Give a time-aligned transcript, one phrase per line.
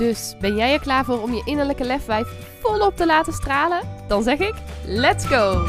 [0.00, 3.80] Dus ben jij er klaar voor om je innerlijke lefwijf volop te laten stralen?
[4.08, 4.54] Dan zeg ik:
[4.86, 5.66] let's go!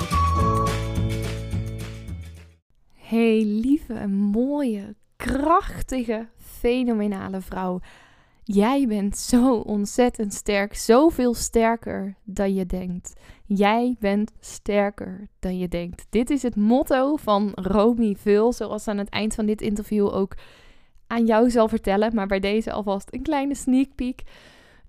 [2.96, 7.80] Hey lieve, mooie, krachtige, fenomenale vrouw.
[8.44, 13.14] Jij bent zo ontzettend sterk, zoveel sterker dan je denkt.
[13.46, 16.06] Jij bent sterker dan je denkt.
[16.10, 20.36] Dit is het motto van Romy Vul, zoals aan het eind van dit interview ook
[21.12, 22.16] aan jou zal vertellen.
[22.16, 24.24] Maar bij deze alvast een kleine sneak peek.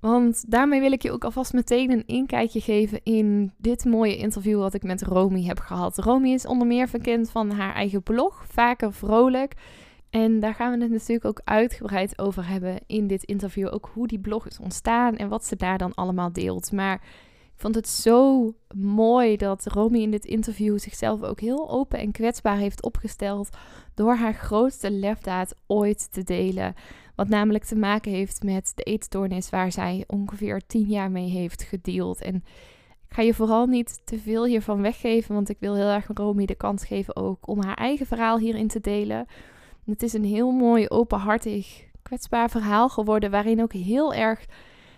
[0.00, 4.58] Want daarmee wil ik je ook alvast meteen een inkijkje geven in dit mooie interview
[4.58, 5.98] wat ik met Romy heb gehad.
[5.98, 9.54] Romy is onder meer bekend van haar eigen blog, Vaker Vrolijk.
[10.10, 13.68] En daar gaan we het natuurlijk ook uitgebreid over hebben in dit interview.
[13.72, 16.72] Ook hoe die blog is ontstaan en wat ze daar dan allemaal deelt.
[16.72, 17.00] Maar
[17.62, 22.56] vond het zo mooi dat Romy in dit interview zichzelf ook heel open en kwetsbaar
[22.56, 23.48] heeft opgesteld.
[23.94, 26.74] Door haar grootste lefdaad ooit te delen.
[27.14, 31.62] Wat namelijk te maken heeft met de eetstoornis waar zij ongeveer tien jaar mee heeft
[31.62, 32.22] gedeeld.
[32.22, 32.34] En
[33.08, 36.46] ik ga je vooral niet te veel hiervan weggeven, want ik wil heel erg Romy
[36.46, 39.26] de kans geven ook om haar eigen verhaal hierin te delen.
[39.84, 44.46] Het is een heel mooi, openhartig, kwetsbaar verhaal geworden, waarin ook heel erg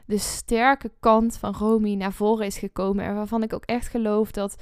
[0.04, 3.04] de sterke kant van Romy naar voren is gekomen.
[3.04, 4.56] En waarvan ik ook echt geloof dat,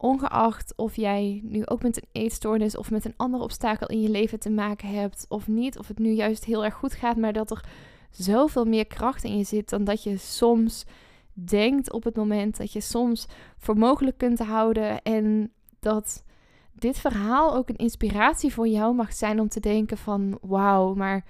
[0.00, 4.08] ongeacht of jij nu ook met een eetstoornis of met een ander obstakel in je
[4.08, 7.32] leven te maken hebt of niet, of het nu juist heel erg goed gaat, maar
[7.32, 7.64] dat er
[8.10, 10.84] zoveel meer kracht in je zit dan dat je soms
[11.32, 13.26] denkt op het moment dat je soms
[13.58, 16.24] voor mogelijk kunt houden en dat
[16.72, 21.24] dit verhaal ook een inspiratie voor jou mag zijn om te denken van wauw, maar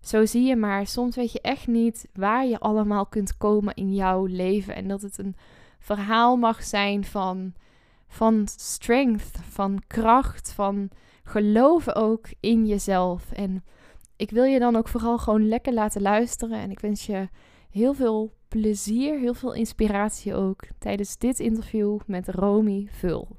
[0.00, 3.94] zo zie je maar, soms weet je echt niet waar je allemaal kunt komen in
[3.94, 5.36] jouw leven en dat het een
[5.78, 7.54] verhaal mag zijn van
[8.08, 10.90] van strength, van kracht, van
[11.22, 13.32] geloven ook in jezelf.
[13.32, 13.64] En
[14.16, 17.28] ik wil je dan ook vooral gewoon lekker laten luisteren en ik wens je
[17.70, 23.36] heel veel plezier, heel veel inspiratie ook tijdens dit interview met Romy Vul.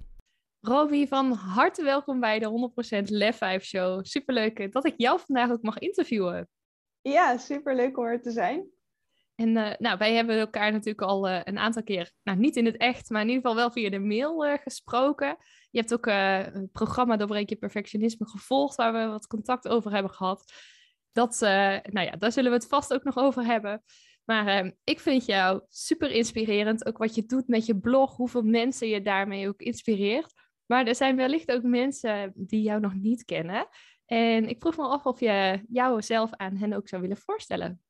[0.62, 2.72] Romy, van harte welkom bij de
[3.02, 4.06] 100% Lef 5 Show.
[4.06, 6.50] Superleuk dat ik jou vandaag ook mag interviewen.
[7.02, 8.68] Ja, superleuk om er te zijn.
[9.36, 12.66] En uh, nou, wij hebben elkaar natuurlijk al uh, een aantal keer, nou niet in
[12.66, 15.38] het echt, maar in ieder geval wel via de mail uh, gesproken.
[15.70, 20.12] Je hebt ook een programma Doorbreek je perfectionisme gevolgd, waar we wat contact over hebben
[20.12, 20.54] gehad.
[21.12, 23.84] Dat, nou ja, daar zullen we het vast ook nog over hebben.
[24.26, 28.44] Maar ehm, ik vind jou super inspirerend, ook wat je doet met je blog, hoeveel
[28.44, 30.34] mensen je daarmee ook inspireert.
[30.70, 33.68] Maar er zijn wellicht ook mensen die jou nog niet kennen.
[34.06, 37.82] En ik vroeg me af of je jouzelf aan hen ook zou willen voorstellen.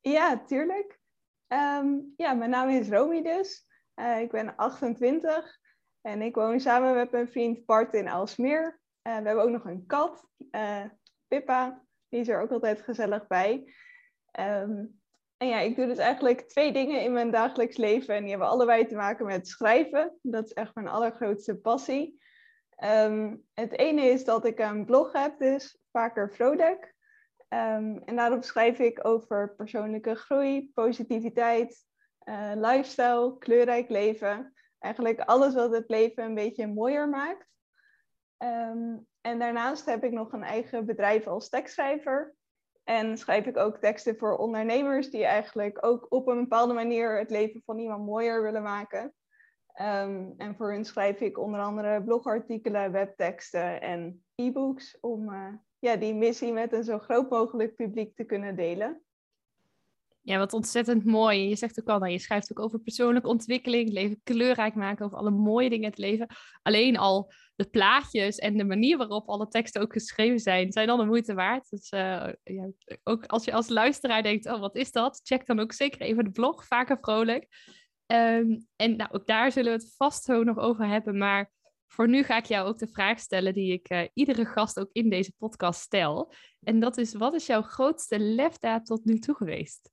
[0.00, 0.98] Ja, tuurlijk.
[1.46, 3.66] Ehm, ja, mijn naam is Romy dus.
[3.94, 5.58] Uh, ik ben 28
[6.00, 8.80] en ik woon samen met mijn vriend Bart in Alsmeer.
[9.08, 10.84] Uh, we hebben ook nog een kat, uh,
[11.28, 11.84] Pippa.
[12.08, 13.74] Die is er ook altijd gezellig bij.
[14.40, 15.00] Um,
[15.36, 18.14] en ja, ik doe dus eigenlijk twee dingen in mijn dagelijks leven.
[18.14, 20.18] En die hebben allebei te maken met schrijven.
[20.22, 22.19] Dat is echt mijn allergrootste passie.
[22.84, 26.94] Um, het ene is dat ik een blog heb, dus vaker vrolijk.
[27.48, 31.84] Um, en daarop schrijf ik over persoonlijke groei, positiviteit,
[32.24, 34.54] uh, lifestyle, kleurrijk leven.
[34.78, 37.46] Eigenlijk alles wat het leven een beetje mooier maakt.
[38.38, 42.34] Um, en daarnaast heb ik nog een eigen bedrijf als tekstschrijver.
[42.84, 47.30] En schrijf ik ook teksten voor ondernemers die eigenlijk ook op een bepaalde manier het
[47.30, 49.14] leven van iemand mooier willen maken.
[49.80, 55.46] Um, en voor hun schrijf ik onder andere blogartikelen, webteksten en e-books om uh,
[55.78, 59.02] ja, die missie met een zo groot mogelijk publiek te kunnen delen.
[60.22, 61.48] Ja, wat ontzettend mooi.
[61.48, 65.18] Je zegt ook al, nou, je schrijft ook over persoonlijke ontwikkeling, leven kleurrijk maken, over
[65.18, 66.26] alle mooie dingen in het leven.
[66.62, 70.98] Alleen al de plaatjes en de manier waarop alle teksten ook geschreven zijn, zijn dan
[70.98, 71.70] de moeite waard.
[71.70, 72.70] Dus uh, ja,
[73.02, 75.20] ook als je als luisteraar denkt, oh, wat is dat?
[75.22, 77.46] Check dan ook zeker even de blog, vaker vrolijk.
[78.12, 81.18] Um, en nou, ook daar zullen we het vast zo nog over hebben.
[81.18, 81.50] Maar
[81.86, 84.90] voor nu ga ik jou ook de vraag stellen die ik uh, iedere gast ook
[84.92, 86.32] in deze podcast stel.
[86.62, 89.90] En dat is, wat is jouw grootste lefdaad tot nu toe geweest?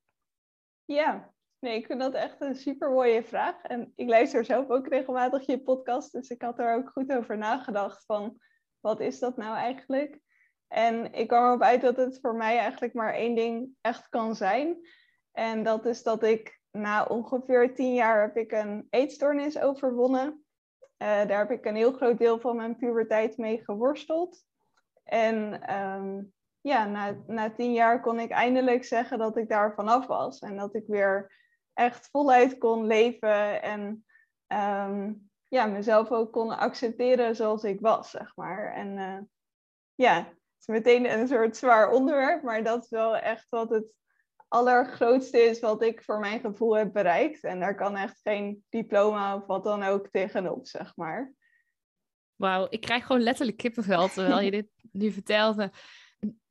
[0.86, 3.62] Ja, nee, ik vind dat echt een super mooie vraag.
[3.62, 7.38] En ik luister zelf ook regelmatig je podcast, dus ik had er ook goed over
[7.38, 8.38] nagedacht van,
[8.80, 10.20] wat is dat nou eigenlijk?
[10.68, 14.36] En ik kwam erop uit dat het voor mij eigenlijk maar één ding echt kan
[14.36, 14.78] zijn.
[15.32, 20.46] En dat is dat ik na ongeveer tien jaar heb ik een eetstoornis overwonnen.
[20.98, 24.46] Uh, daar heb ik een heel groot deel van mijn puberteit mee geworsteld.
[25.04, 26.22] En ehm,
[26.62, 30.40] ja, na, na tien jaar kon ik eindelijk zeggen dat ik daar vanaf was.
[30.40, 31.32] En dat ik weer
[31.74, 34.06] echt voluit kon leven en
[34.48, 35.14] ehm,
[35.48, 38.74] ja, mezelf ook kon accepteren zoals ik was, zeg maar.
[38.74, 39.20] En uh,
[39.96, 43.86] ja, het is meteen een soort zwaar onderwerp, maar dat is wel echt wat het
[44.48, 47.44] allergrootste is wat ik voor mijn gevoel heb bereikt.
[47.44, 51.34] En daar kan echt geen diploma of wat dan ook tegenop, zeg maar.
[52.36, 55.72] Wauw, ik krijg gewoon letterlijk kippenvel terwijl je dit nu vertelde.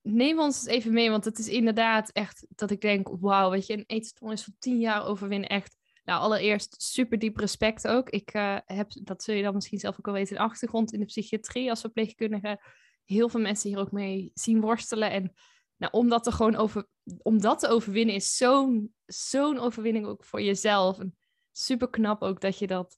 [0.03, 3.73] Neem ons even mee, want het is inderdaad echt dat ik denk, wauw, weet je,
[3.73, 5.77] een eetstoornis van tien jaar overwinnen, echt.
[6.05, 8.11] Nou, allereerst super diep respect ook.
[8.11, 11.01] Ik uh, heb, dat zul je dan misschien zelf ook wel weten, een achtergrond in
[11.01, 12.61] de psychiatrie als verpleegkundige.
[13.05, 15.11] Heel veel mensen hier ook mee zien worstelen.
[15.11, 15.33] En
[15.77, 16.87] nou, om dat, te gewoon over,
[17.23, 20.99] om dat te overwinnen is zo'n zo'n overwinning ook voor jezelf.
[20.99, 21.17] En
[21.53, 22.97] super knap ook dat je dat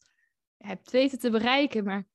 [0.57, 1.85] hebt weten te bereiken.
[1.85, 2.09] Maar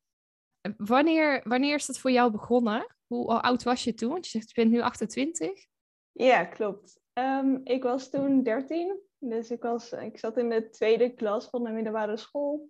[0.62, 2.96] eh, wanneer, wanneer is dat voor jou begonnen?
[3.08, 4.10] Hoe oud was je toen?
[4.10, 5.66] Want je zegt, je bent nu 28.
[6.12, 7.02] Ja, klopt.
[7.14, 9.00] Um, ik was toen 13.
[9.20, 12.70] Dus ik, was, ik zat in de tweede klas van de middelbare school.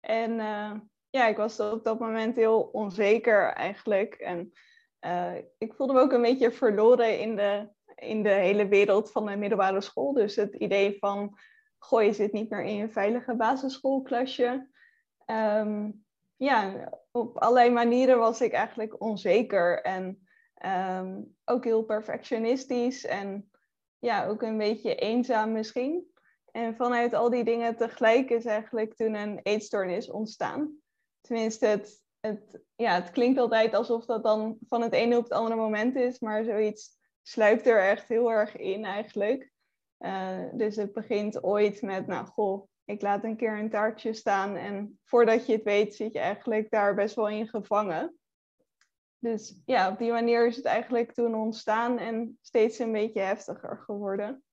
[0.00, 0.72] En uh,
[1.10, 4.14] ja, ik was op dat moment heel onzeker eigenlijk.
[4.14, 4.52] En
[5.04, 9.26] uh, ik voelde me ook een beetje verloren in de, in de hele wereld van
[9.26, 10.12] de middelbare school.
[10.12, 11.38] Dus het idee van,
[11.78, 14.68] goh, je zit niet meer in je veilige basisschoolklasje.
[15.26, 16.04] Um,
[16.36, 20.26] ja, op allerlei manieren was ik eigenlijk onzeker en
[20.98, 23.50] um, ook heel perfectionistisch en
[23.98, 26.10] ja, ook een beetje eenzaam misschien.
[26.50, 30.76] En vanuit al die dingen tegelijk is eigenlijk toen een eetstoornis ontstaan.
[31.20, 35.32] Tenminste, het, het, ja, het klinkt altijd alsof dat dan van het ene op het
[35.32, 36.90] andere moment is, maar zoiets
[37.22, 39.50] sluipt er echt heel erg in eigenlijk.
[39.98, 44.56] Uh, dus het begint ooit met, nou goh, ik laat een keer een taartje staan
[44.56, 48.16] en voordat je het weet zit je eigenlijk daar best wel in gevangen.
[49.18, 53.82] Dus ja, op die manier is het eigenlijk toen ontstaan en steeds een beetje heftiger
[53.84, 54.44] geworden.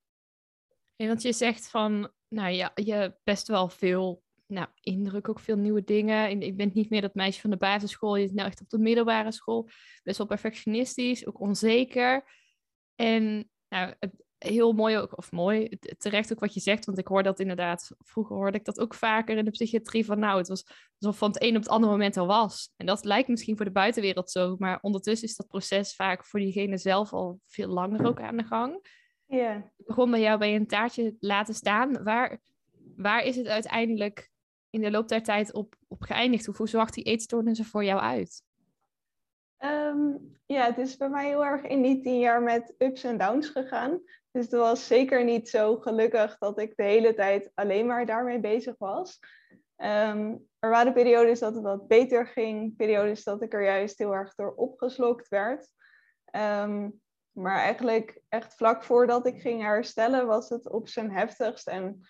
[0.96, 5.40] En want je zegt van, nou ja, je hebt best wel veel nou, indruk, ook
[5.40, 6.42] veel nieuwe dingen.
[6.42, 8.78] Ik ben niet meer dat meisje van de basisschool, je zit nou echt op de
[8.78, 9.70] middelbare school.
[10.04, 12.24] Best wel perfectionistisch, ook onzeker.
[12.96, 13.94] En nou,
[14.38, 17.96] heel mooi ook, of mooi, terecht ook wat je zegt, want ik hoor dat inderdaad,
[17.98, 20.66] vroeger hoorde ik dat ook vaker in de psychiatrie, van nou, het was
[21.00, 22.74] alsof van het een op het andere moment al was.
[22.78, 26.40] En dat lijkt misschien voor de buitenwereld zo, maar ondertussen is dat proces vaak voor
[26.40, 28.88] diegene zelf al veel langer ook aan de gang.
[29.26, 29.56] Ja.
[29.78, 32.04] Ik begon bij jou bij een taartje laten staan.
[32.04, 32.40] Waar,
[32.96, 34.30] waar is het uiteindelijk
[34.70, 36.46] in de loop der tijd op, op geëindigd?
[36.46, 38.44] Hoe zag die eetstoornissen voor jou uit?
[39.60, 43.18] Um, ja, het is bij mij heel erg in die tien jaar met ups en
[43.18, 44.02] downs gegaan.
[44.32, 48.40] Dus het was zeker niet zo gelukkig dat ik de hele tijd alleen maar daarmee
[48.40, 49.20] bezig was.
[49.78, 54.16] Um, er waren periodes dat het wat beter ging, periodes dat ik er juist heel
[54.16, 55.68] erg door opgeslokt werd.
[56.36, 57.02] Um,
[57.32, 61.68] maar eigenlijk echt vlak voordat ik ging herstellen was het op zijn heftigst.
[61.68, 62.02] En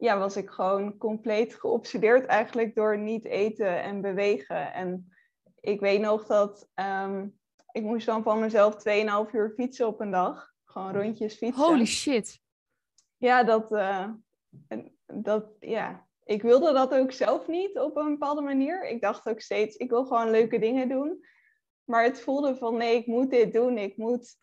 [0.00, 4.72] ja, was ik gewoon compleet geobsedeerd eigenlijk door niet eten en bewegen.
[4.72, 5.12] En
[5.60, 7.38] ik weet nog dat um,
[7.72, 10.52] ik moest dan van mezelf 2,5 uur fietsen op een dag.
[10.64, 11.64] Gewoon rondjes fietsen.
[11.64, 12.40] Holy shit.
[13.16, 14.08] Ja, dat, uh,
[15.06, 16.08] dat, ja.
[16.24, 18.88] Ik wilde dat ook zelf niet op een bepaalde manier.
[18.88, 21.24] Ik dacht ook steeds, ik wil gewoon leuke dingen doen.
[21.84, 23.78] Maar het voelde van, nee, ik moet dit doen.
[23.78, 24.36] Ik moet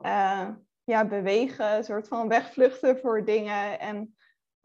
[0.00, 0.48] uh,
[0.84, 3.80] ja, bewegen, een soort van wegvluchten voor dingen.
[3.80, 4.15] En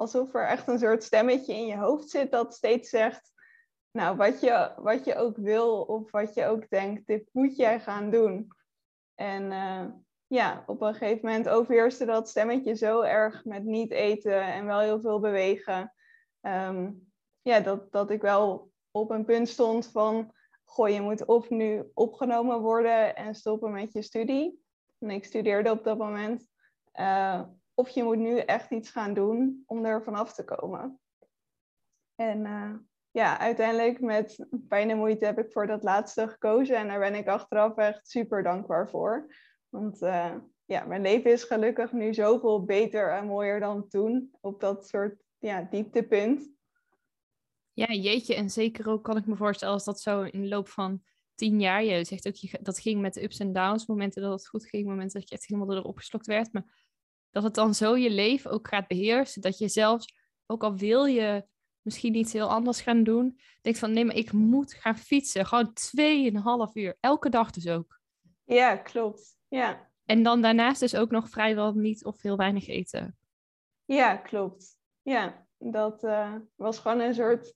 [0.01, 3.29] alsof er echt een soort stemmetje in je hoofd zit dat steeds zegt...
[3.91, 7.79] Nou, wat je, wat je ook wil of wat je ook denkt, dit moet jij
[7.79, 8.47] gaan doen.
[9.15, 9.85] En uh,
[10.27, 14.79] ja, op een gegeven moment overheerste dat stemmetje zo erg met niet eten en wel
[14.79, 15.93] heel veel bewegen.
[16.41, 21.49] Um, ja, dat, dat ik wel op een punt stond van, goh, je moet of
[21.49, 24.63] nu opgenomen worden en stoppen met je studie.
[24.99, 26.47] En ik studeerde op dat moment.
[26.99, 27.41] Uh,
[27.81, 30.99] of je moet nu echt iets gaan doen om er vanaf te komen.
[32.15, 32.73] En uh,
[33.11, 36.75] ja, uiteindelijk met pijn en moeite heb ik voor dat laatste gekozen.
[36.75, 39.35] En daar ben ik achteraf echt super dankbaar voor.
[39.69, 40.35] Want uh,
[40.65, 44.31] ja, mijn leven is gelukkig nu zoveel beter en mooier dan toen.
[44.41, 46.49] Op dat soort ja, dieptepunt.
[47.73, 48.35] Ja, jeetje.
[48.35, 51.03] En zeker ook kan ik me voorstellen als dat zo in de loop van
[51.35, 51.83] tien jaar...
[51.83, 53.85] Je zegt ook, dat ging met de ups en downs.
[53.85, 56.53] Momenten dat het goed ging, momenten dat je echt helemaal erop geslokt werd.
[56.53, 56.89] Maar
[57.31, 59.41] dat het dan zo je leven ook gaat beheersen.
[59.41, 61.45] Dat je zelfs, ook al wil je
[61.81, 63.39] misschien iets heel anders gaan doen...
[63.61, 65.45] Denkt van, nee, maar ik moet gaan fietsen.
[65.45, 66.97] Gewoon tweeënhalf uur.
[66.99, 67.99] Elke dag dus ook.
[68.43, 69.37] Ja, klopt.
[69.47, 69.89] Ja.
[70.05, 73.17] En dan daarnaast dus ook nog vrijwel niet of heel weinig eten.
[73.85, 74.77] Ja, klopt.
[75.01, 77.53] Ja, dat uh, was gewoon een soort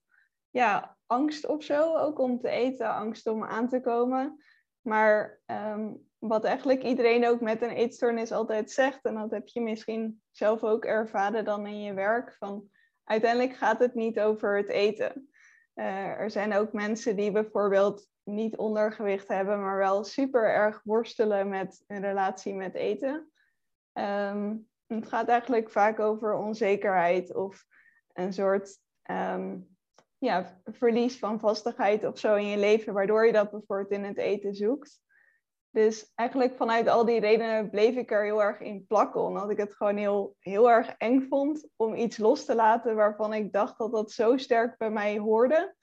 [0.50, 4.44] ja, angst of zo, ook om te eten, angst om aan te komen.
[4.82, 9.62] Maar um, wat eigenlijk iedereen ook met een eetstoornis altijd zegt, en dat heb je
[9.62, 12.70] misschien zelf ook ervaren dan in je werk, van
[13.04, 15.30] uiteindelijk gaat het niet over het eten.
[15.76, 21.50] Uh, er zijn ook mensen die bijvoorbeeld niet ondergewicht hebben, maar wel super erg worstelen
[21.50, 23.32] met een relatie met eten.
[23.94, 27.66] Um, het gaat eigenlijk vaak over onzekerheid of
[28.14, 28.78] een soort
[29.12, 29.78] um,
[30.18, 34.18] ja, verlies van vastigheid of zo in je leven, waardoor je dat bijvoorbeeld in het
[34.18, 35.04] eten zoekt.
[35.76, 39.58] Dus eigenlijk vanuit al die redenen bleef ik er heel erg in plakken, omdat ik
[39.58, 43.78] het gewoon heel, heel erg eng vond om iets los te laten waarvan ik dacht
[43.78, 45.76] dat dat zo sterk bij mij hoorde.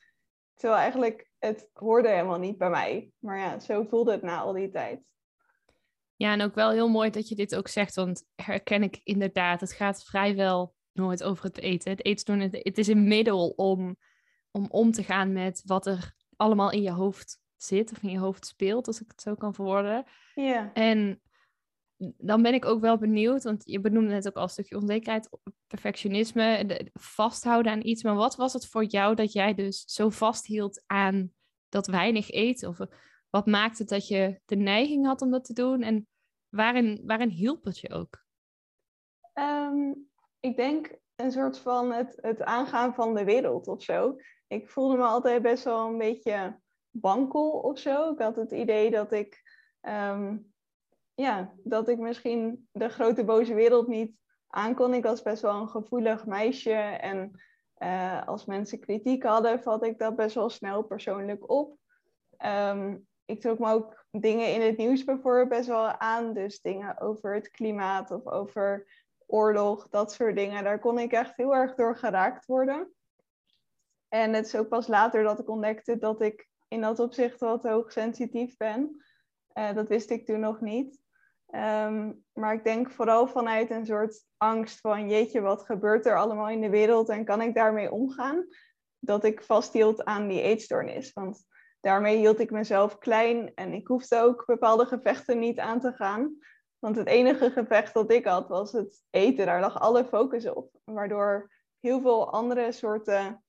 [0.54, 3.10] Terwijl eigenlijk het hoorde helemaal niet bij mij.
[3.18, 5.00] Maar ja, zo voelde het na al die tijd.
[6.16, 9.60] Ja, en ook wel heel mooi dat je dit ook zegt, want herken ik inderdaad.
[9.60, 11.90] Het gaat vrijwel nooit over het eten.
[11.90, 13.96] Het eetstoornis, het is een middel om,
[14.50, 18.18] om om te gaan met wat er allemaal in je hoofd zit of in je
[18.18, 20.04] hoofd speelt, als ik het zo kan verwoorden.
[20.34, 20.72] Ja.
[20.72, 21.20] En
[22.16, 25.28] dan ben ik ook wel benieuwd, want je benoemde net ook al een stukje onzekerheid,
[25.66, 28.02] perfectionisme, vasthouden aan iets.
[28.02, 31.32] Maar wat was het voor jou dat jij dus zo vasthield aan
[31.68, 32.68] dat weinig eten?
[32.68, 32.78] Of
[33.30, 35.82] wat maakte dat je de neiging had om dat te doen?
[35.82, 36.08] En
[36.48, 38.24] waarin, waarin hielp het je ook?
[39.32, 39.92] Ehm,
[40.40, 44.16] ik denk een soort van het, het aangaan van de wereld of zo.
[44.46, 46.60] Ik voelde me altijd best wel een beetje
[46.92, 48.12] wankel of zo.
[48.12, 49.42] Ik had het idee dat ik,
[49.80, 50.36] ehm,
[51.14, 54.94] ja, dat ik misschien de grote boze wereld niet aankon.
[54.94, 57.40] Ik was best wel een gevoelig meisje en
[57.78, 61.76] uh, als mensen kritiek hadden, vat ik dat best wel snel persoonlijk op.
[62.44, 66.34] Um, ik trok me ook dingen in het nieuws bijvoorbeeld best wel aan.
[66.34, 68.86] Dus dingen over het klimaat of over
[69.26, 70.64] oorlog, dat soort dingen.
[70.64, 72.92] Daar kon ik echt heel erg door geraakt worden.
[74.08, 77.62] En het is ook pas later dat ik ontdekte dat ik in dat opzicht wat
[77.62, 79.02] hoogsensitief ben.
[79.54, 81.00] Uh, dat wist ik toen nog niet.
[81.54, 86.48] Um, maar ik denk vooral vanuit een soort angst van jeetje, wat gebeurt er allemaal
[86.48, 88.46] in de wereld en kan ik daarmee omgaan?
[88.98, 91.12] Dat ik vasthield aan die eetstoornis.
[91.12, 91.44] Want
[91.80, 96.38] daarmee hield ik mezelf klein en ik hoefde ook bepaalde gevechten niet aan te gaan.
[96.78, 99.46] Want het enige gevecht dat ik had was het eten.
[99.46, 100.70] Daar lag alle focus op.
[100.84, 103.44] Waardoor heel veel andere soorten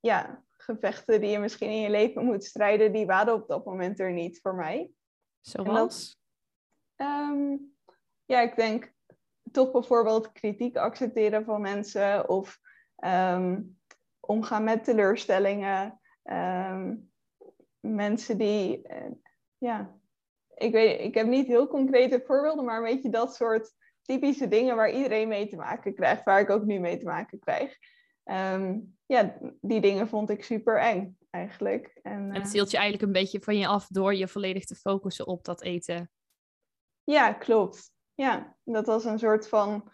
[0.00, 4.00] ja, gevechten die je misschien in je leven moet strijden, die waren op dat moment
[4.00, 4.90] er niet voor mij.
[5.40, 6.20] Zoals?
[6.96, 7.76] um,
[8.24, 8.92] ja, ik denk
[9.52, 12.60] toch bijvoorbeeld kritiek accepteren van mensen of
[13.04, 13.78] um,
[14.20, 16.00] omgaan met teleurstellingen.
[16.24, 17.12] Um,
[17.80, 19.10] mensen die, uh,
[19.58, 19.98] ja,
[20.54, 24.76] ik weet, ik heb niet heel concrete voorbeelden, maar een beetje dat soort typische dingen
[24.76, 27.78] waar iedereen mee te maken krijgt, waar ik ook nu mee te maken krijg.
[28.30, 31.98] Um, ja, die dingen vond ik super eng eigenlijk.
[32.02, 34.64] En, en het uh, hield je eigenlijk een beetje van je af door je volledig
[34.64, 36.10] te focussen op dat eten.
[37.04, 37.92] Ja, klopt.
[38.14, 39.90] Ja, dat was een soort van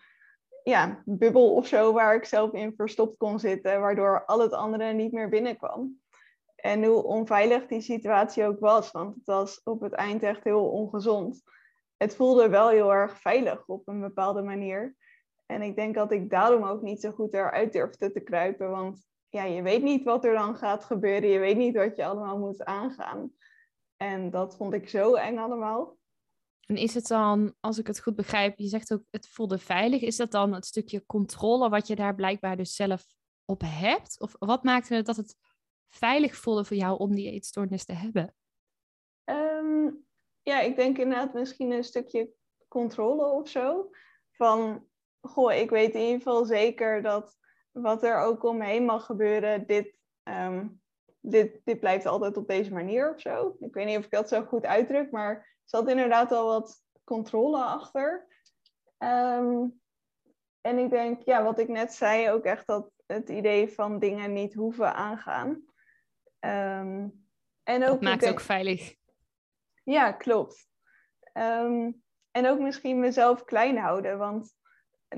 [0.63, 4.93] ja, bubbel of zo waar ik zelf in verstopt kon zitten, waardoor al het andere
[4.93, 6.01] niet meer binnenkwam.
[6.57, 10.71] En hoe onveilig die situatie ook was, want het was op het eind echt heel
[10.71, 11.43] ongezond.
[11.97, 14.97] Het voelde wel heel erg veilig op een bepaalde manier.
[15.55, 19.07] En ik denk dat ik daarom ook niet zo goed eruit durfde te kruipen, want
[19.29, 22.39] ja, je weet niet wat er dan gaat gebeuren, je weet niet wat je allemaal
[22.39, 23.33] moet aangaan.
[23.97, 25.97] En dat vond ik zo eng allemaal.
[26.67, 30.01] En is het dan, als ik het goed begrijp, je zegt ook het voelde veilig,
[30.01, 33.07] is dat dan het stukje controle wat je daar blijkbaar dus zelf
[33.45, 34.21] op hebt?
[34.21, 35.37] Of wat maakte het dat het
[35.89, 38.35] veilig voelde voor jou om die eetstoornis te hebben?
[39.25, 40.07] Um,
[40.43, 42.33] ja, ik denk inderdaad misschien een stukje
[42.69, 43.91] controle of zo.
[44.31, 44.89] Van,
[45.29, 47.39] goh, ik weet in ieder geval zeker dat
[47.71, 50.81] wat er ook om me heen mag gebeuren, dit, um,
[51.21, 53.57] dit, dit blijft altijd op deze manier of zo.
[53.61, 56.83] Ik weet niet of ik dat zo goed uitdruk, maar er zat inderdaad al wat
[57.05, 58.27] controle achter.
[58.99, 59.81] Um,
[60.61, 64.33] en ik denk, ja, wat ik net zei, ook echt dat het idee van dingen
[64.33, 65.49] niet hoeven aangaan.
[66.41, 67.27] Um,
[67.63, 68.95] en ook, dat maakt denk, ook veilig.
[69.83, 70.69] Ja, klopt.
[71.33, 74.55] Um, en ook misschien mezelf klein houden, want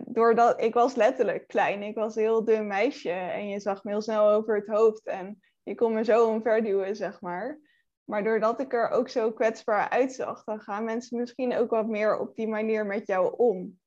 [0.06, 3.90] doordat ik was letterlijk klein, ik was een heel dun meisje en je zag me
[3.90, 7.60] heel snel over het hoofd en je kon me zo omverduwen, zeg maar.
[8.04, 12.18] Maar doordat ik er ook zo kwetsbaar uitzag, dan gaan mensen misschien ook wat meer
[12.18, 13.78] op die manier met jou om.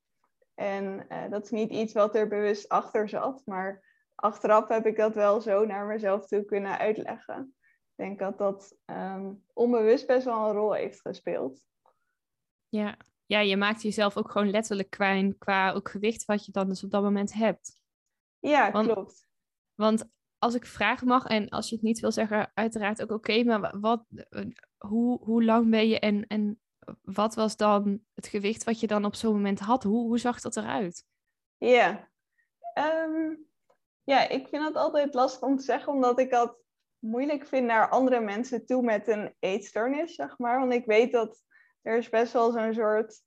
[0.56, 3.84] En uh, dat is niet iets wat er bewust achter zat, maar
[4.16, 7.56] achteraf heb ik dat wel zo naar mezelf toe kunnen uitleggen.
[7.96, 11.66] Ik denk dat dat um, onbewust best wel een rol heeft gespeeld.
[12.70, 12.98] Ja.
[13.30, 16.84] Ja, je maakt jezelf ook gewoon letterlijk klein qua ook gewicht wat je dan dus
[16.84, 17.82] op dat moment hebt.
[18.40, 19.28] Ja, Want- klopt.
[19.76, 23.44] Want als ik vragen mag, en als je het niet wil zeggen, uiteraard ook oké,
[23.44, 24.46] maar wa- wat, eh,
[24.78, 26.62] hoe, hoe lang ben je en, en
[27.02, 29.84] wat was dan het gewicht wat je dan op zo'n moment had?
[29.84, 31.06] Hoe, hoe zag dat eruit?
[31.58, 32.10] Ja.
[32.74, 33.36] Ehm,
[34.04, 36.58] ja, ik vind het altijd lastig om te zeggen, omdat ik dat
[37.00, 40.60] moeilijk vind naar andere mensen toe met een eetstoornis, zeg maar.
[40.60, 41.44] Want ik weet dat
[41.82, 43.22] er is best wel zo'n soort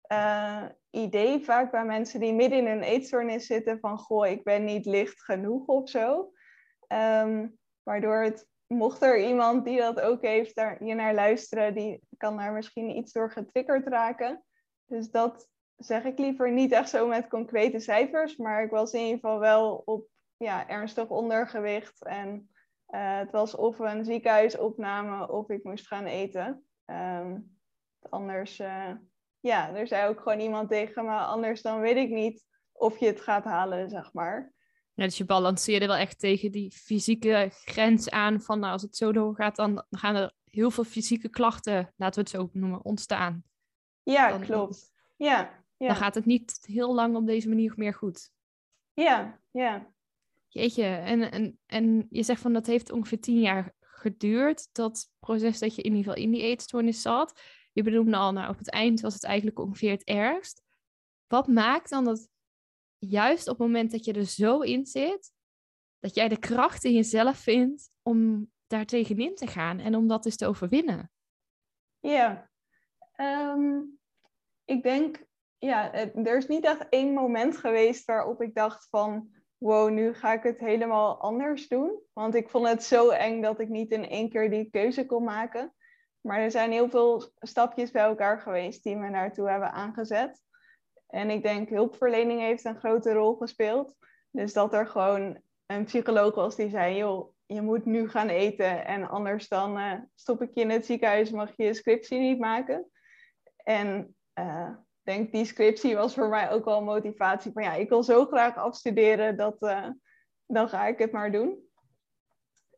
[0.00, 4.64] eh, idee vaak bij mensen die midden in een eetstoornis zitten van, goh, ik ben
[4.64, 6.32] niet licht genoeg of zo.
[6.86, 7.48] Ehm,
[7.82, 12.36] waardoor het, mocht er iemand die dat ook heeft, daar hier naar luisteren, die kan
[12.36, 14.44] daar misschien iets door getriggerd raken.
[14.86, 19.00] Dus dat zeg ik liever niet echt zo met concrete cijfers, maar ik was in
[19.00, 22.04] ieder geval wel op ja, ernstig ondergewicht.
[22.04, 22.50] En
[22.86, 26.64] eh, het was of een ziekenhuisopname of ik moest gaan eten.
[26.84, 27.38] Ehm,
[28.10, 28.90] anders, eh,
[29.40, 33.06] ja, er zei ook gewoon iemand tegen me, anders dan weet ik niet of je
[33.06, 34.52] het gaat halen, zeg maar.
[34.94, 38.96] Ja, dus je balanceerde wel echt tegen die fysieke grens aan van nou, als het
[38.96, 43.44] zo doorgaat, dan gaan er heel veel fysieke klachten, laten we het zo noemen, ontstaan.
[44.02, 44.92] Ja, Dan- klopt.
[45.16, 45.86] Ja, ja.
[45.86, 48.30] Dan gaat het niet heel lang op deze manier meer goed.
[48.94, 49.94] ja, ja.
[50.48, 55.58] Jeetje, en, en, en je zegt van dat heeft ongeveer tien jaar geduurd, dat proces
[55.58, 57.40] dat je in ieder geval in die eetstoornis zat.
[57.76, 60.62] Je benoemde al, nou op het eind was het eigenlijk ongeveer het ergst.
[61.26, 62.28] Wat maakt dan dat
[62.98, 65.32] juist op het moment dat je er zo in zit,
[65.98, 70.22] dat jij de kracht in jezelf vindt om daar tegenin te gaan en om dat
[70.22, 71.10] dus te overwinnen?
[72.00, 72.50] Ja,
[73.12, 73.80] Ehm,
[74.64, 75.26] ik denk,
[75.58, 80.14] ja, het- er is niet echt één moment geweest waarop ik dacht van, wow, nu
[80.14, 82.00] ga ik het helemaal anders doen.
[82.12, 85.24] Want ik vond het zo eng dat ik niet in één keer die keuze kon
[85.24, 85.74] maken.
[86.26, 90.42] Maar er zijn heel veel stapjes bij elkaar geweest die me naartoe hebben aangezet.
[91.06, 93.96] En ik denk hulpverlening heeft een grote rol gespeeld.
[94.30, 98.86] Dus dat er gewoon een psycholoog was die zei, joh, je moet nu gaan eten
[98.86, 102.38] en anders dan eh, stop ik je in het ziekenhuis, mag je je scriptie niet
[102.38, 102.90] maken.
[103.56, 107.88] En eh, ik denk die scriptie was voor mij ook wel motivatie van ja, ik
[107.88, 109.88] wil zo graag afstuderen, dat, eh,
[110.46, 111.68] dan ga ik het maar doen.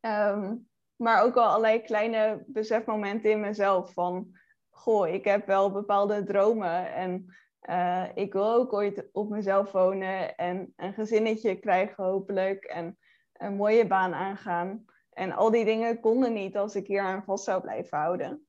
[0.01, 0.55] Ehm,
[0.98, 4.37] maar ook wel allerlei kleine besefmomenten in mezelf van,
[4.70, 10.37] goh, ik heb wel bepaalde dromen en eh, ik wil ook ooit op mezelf wonen
[10.37, 12.98] en een gezinnetje krijgen hopelijk en
[13.32, 14.84] een mooie baan aangaan.
[15.11, 18.46] En al die dingen konden niet als ik hier aan vast zou blijven houden.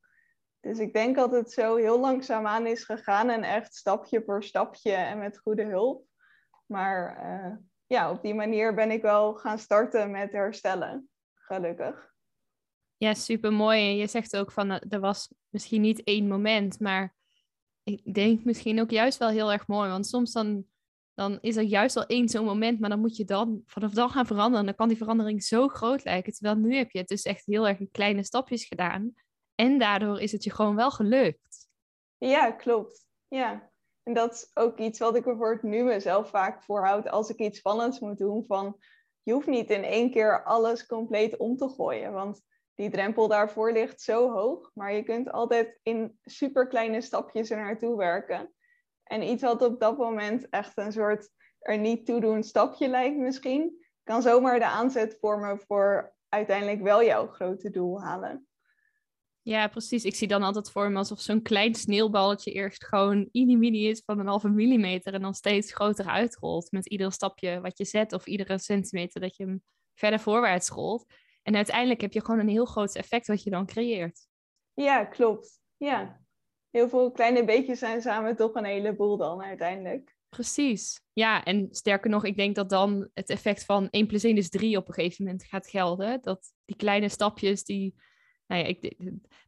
[0.60, 4.94] Dus ik denk dat het zo heel langzaamaan is gegaan en echt stapje voor stapje
[4.94, 6.06] en met goede hulp.
[6.66, 12.09] Maar eh, ja, op die manier ben ik wel gaan starten met herstellen, gelukkig.
[13.00, 13.90] Ja, super mooi.
[13.90, 17.16] En je zegt ook van eh, er was misschien niet één moment, maar
[17.84, 19.90] ik denk misschien ook juist wel heel erg mooi.
[19.90, 20.66] Want soms dan,
[21.14, 24.10] dan is er juist wel één zo'n moment, maar dan moet je dan vanaf dan
[24.10, 24.60] gaan veranderen.
[24.60, 26.34] En dan kan die verandering zo groot lijken.
[26.34, 29.14] Terwijl nu heb je het dus echt heel erg in kleine stapjes gedaan.
[29.56, 31.70] En daardoor is het je gewoon wel gelukt.
[32.18, 33.08] Ja, klopt.
[33.28, 33.72] Ja.
[34.04, 37.58] En dat is ook iets wat ik bijvoorbeeld nu mezelf vaak voorhoud als ik iets
[37.58, 38.46] spannends moet doen.
[38.48, 38.78] Van,
[39.24, 42.14] je hoeft niet in één keer alles compleet om te gooien.
[42.14, 42.42] Want
[42.80, 44.72] die drempel daarvoor ligt zo hoog.
[44.74, 48.54] Maar je kunt altijd in super kleine stapjes er naartoe werken.
[49.04, 53.18] En iets wat op dat moment echt een soort er niet toe doen stapje lijkt
[53.18, 58.48] misschien, kan zomaar de aanzet vormen voor uiteindelijk wel jouw grote doel halen.
[59.42, 60.04] Ja, precies.
[60.04, 64.20] Ik zie dan altijd voor me alsof zo'n klein sneeuwballetje eerst gewoon mini-mini is van
[64.20, 68.26] een halve millimeter en dan steeds groter uitrolt met ieder stapje wat je zet of
[68.26, 69.64] iedere centimeter dat je hem
[69.94, 71.06] verder voorwaarts rolt.
[71.42, 74.28] En uiteindelijk heb je gewoon een heel groot effect wat je dan creëert.
[74.74, 75.62] Ja, klopt.
[75.78, 76.22] Ja.
[76.70, 80.16] Heel veel kleine beetjes zijn samen toch een heleboel dan uiteindelijk.
[80.30, 81.02] Precies.
[81.14, 84.50] Ja, en sterker nog, ik denk dat dan het effect van 1 plus 1 is
[84.50, 86.22] 3 op een gegeven moment gaat gelden.
[86.22, 87.96] Dat die kleine stapjes, die,
[88.50, 88.82] nou ja, ik,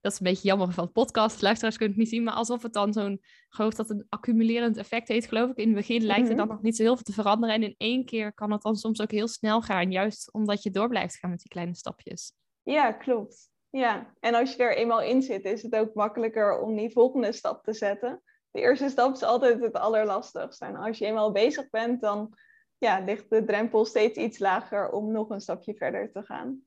[0.02, 1.42] dat is een beetje jammer van het podcast.
[1.42, 5.08] Luisteraars kunnen het niet zien, maar alsof het dan zo'n, geloof dat een accumulerend effect
[5.08, 5.58] heet, geloof ik.
[5.58, 7.56] In het begin lijkt er dan nog niet zo heel veel te veranderen.
[7.56, 10.72] En in één keer kan het dan soms ook heel snel gaan, juist omdat je
[10.72, 12.34] door blijft gaan met die kleine stapjes.
[12.64, 13.50] Ja, klopt.
[13.70, 17.32] Ja, en als je er eenmaal in zit, is het ook makkelijker om die volgende
[17.32, 18.22] stap te zetten.
[18.52, 20.66] De eerste stap is altijd het allerlastigste.
[20.66, 22.38] En als je eenmaal bezig bent, dan
[22.78, 26.62] ja, ligt de drempel steeds iets lager om nog een stapje verder te gaan.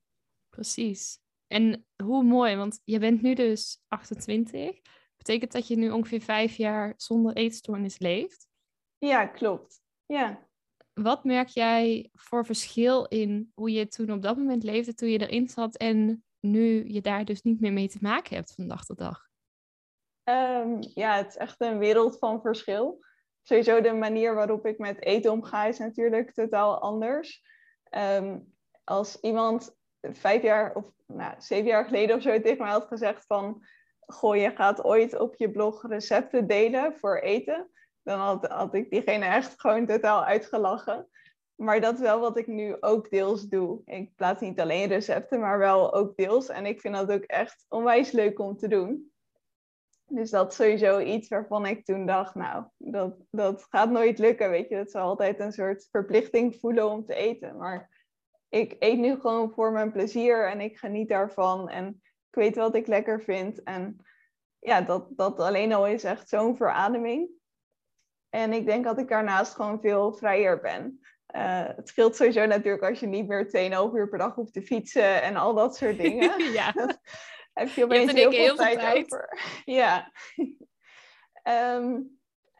[0.50, 1.22] Precies.
[1.54, 4.80] En hoe mooi, want je bent nu dus 28.
[5.16, 8.48] Betekent dat je nu ongeveer vijf jaar zonder eetstoornis leeft?
[8.98, 9.82] Ja, klopt.
[10.06, 10.48] Ja.
[10.92, 15.18] Wat merk jij voor verschil in hoe je toen op dat moment leefde, toen je
[15.18, 18.84] erin zat en nu je daar dus niet meer mee te maken hebt van dag
[18.84, 19.28] tot dag?
[20.24, 23.04] Um, ja, het is echt een wereld van verschil.
[23.42, 27.42] sowieso de manier waarop ik met eten omga is natuurlijk totaal anders.
[27.84, 28.38] Ehm,
[28.84, 33.26] als iemand vijf jaar of nou, zeven jaar geleden of zo tegen mij had gezegd
[33.26, 33.64] van...
[34.06, 37.70] Goh, je gaat ooit op je blog recepten delen voor eten.
[38.02, 41.08] Dan had, had ik diegene echt gewoon totaal uitgelachen.
[41.54, 43.80] Maar dat is wel wat ik nu ook deels doe.
[43.84, 46.48] Ik plaats niet alleen recepten, maar wel ook deels.
[46.48, 49.12] En ik vind dat ook echt onwijs leuk om te doen.
[50.06, 54.50] Dus dat is sowieso iets waarvan ik toen dacht, nou, dat, dat gaat nooit lukken,
[54.50, 54.74] weet je.
[54.74, 57.56] Het zal altijd een soort verplichting voelen om te eten.
[57.56, 57.93] Maar
[58.54, 61.68] ik eet nu gewoon voor mijn plezier en ik geniet daarvan.
[61.68, 61.86] En
[62.30, 63.62] ik weet wat ik lekker vind.
[63.62, 64.06] En
[64.58, 67.28] ja, dat, dat alleen al is echt zo'n verademing.
[68.28, 71.00] En ik denk dat ik daarnaast gewoon veel vrijer ben.
[71.36, 73.46] Uh, het scheelt sowieso natuurlijk als je niet meer
[73.90, 76.44] 2,5 uur per dag hoeft te fietsen en al dat soort dingen.
[76.52, 76.72] ja.
[77.52, 79.38] heb je opeens heel, veel, tijd over.
[79.64, 80.12] ja.
[81.42, 82.00] Ehm,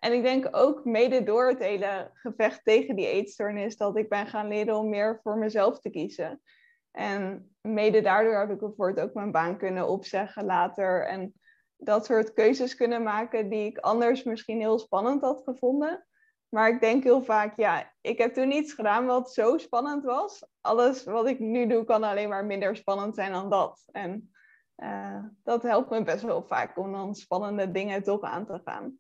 [0.05, 4.27] en ik denk ook mede door het hele gevecht tegen die eetstoornis dat ik ben
[4.27, 6.43] gaan leren om meer voor mezelf te kiezen.
[6.90, 11.07] En mede daardoor heb ik bijvoorbeeld ook mijn baan kunnen opzeggen later.
[11.07, 11.33] En
[11.77, 16.07] dat soort keuzes kunnen maken die ik anders misschien heel spannend had gevonden.
[16.49, 20.47] Maar ik denk heel vaak, ja, ik heb toen iets gedaan wat zo spannend was.
[20.61, 23.85] Alles wat ik nu doe kan alleen maar minder spannend zijn dan dat.
[23.93, 24.33] En
[24.77, 28.99] uh, dat helpt me best wel vaak om dan spannende dingen toch aan te gaan.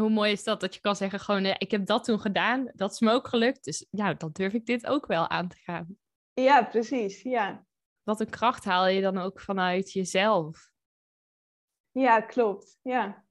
[0.00, 2.92] Hoe mooi is dat, dat je kan zeggen gewoon, ik heb dat toen gedaan, dat
[2.92, 3.64] is me ook gelukt.
[3.64, 5.98] Dus ja, dan durf ik dit ook wel aan te gaan.
[6.32, 7.66] Ja, precies, ja.
[8.02, 10.70] Wat een kracht haal je dan ook vanuit jezelf.
[11.90, 13.24] Ja, klopt, ja.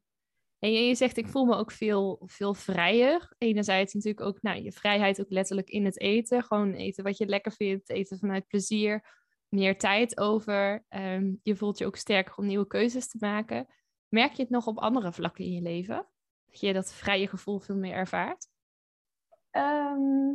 [0.59, 3.33] En je, zegt, ik voel me ook veel, veel vrijer.
[3.37, 6.43] Enerzijds natuurlijk ook nou, je vrijheid ook letterlijk in het eten.
[6.43, 9.21] Gewoon eten wat je lekker vindt, eten vanuit plezier.
[9.47, 10.85] Meer tijd over.
[10.87, 13.67] Ehm, je voelt je ook sterker om nieuwe keuzes te maken.
[14.07, 16.07] Merk je het nog op andere vlakken in je leven?
[16.59, 18.47] Je dat vrije gevoel veel meer ervaart?
[19.51, 20.29] Ehm,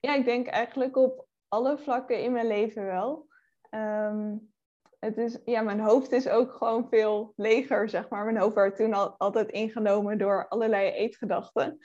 [0.00, 3.28] ja, ik denk eigenlijk op alle vlakken in mijn leven wel.
[3.70, 4.36] Ehm,
[4.98, 8.24] het is, ja, mijn hoofd is ook gewoon veel leger, zeg maar.
[8.24, 11.78] Mijn hoofd werd toen al, altijd ingenomen door allerlei eetgedachten.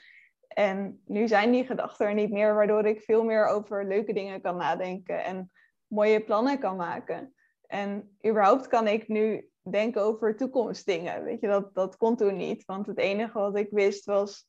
[0.48, 4.40] En nu zijn die gedachten er niet meer, waardoor ik veel meer over leuke dingen
[4.40, 5.50] kan nadenken en
[5.86, 7.34] mooie plannen kan maken.
[7.66, 11.24] En überhaupt kan ik nu denken over toekomstdingen.
[11.24, 12.64] Weet je, dat, dat kon toen niet.
[12.64, 14.46] Want het enige wat ik wist was,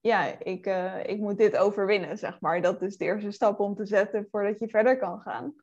[0.00, 2.62] ja, ik, uh, ik moet dit overwinnen, zeg maar.
[2.62, 5.54] Dat is de eerste stap om te zetten voordat je verder kan gaan.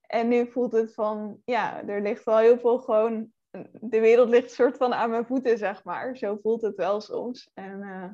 [0.00, 3.32] En nu voelt het van, ja, er ligt wel heel veel gewoon,
[3.72, 6.16] de wereld ligt soort van aan mijn voeten, zeg maar.
[6.16, 7.50] Zo voelt het wel soms.
[7.54, 8.10] En uh,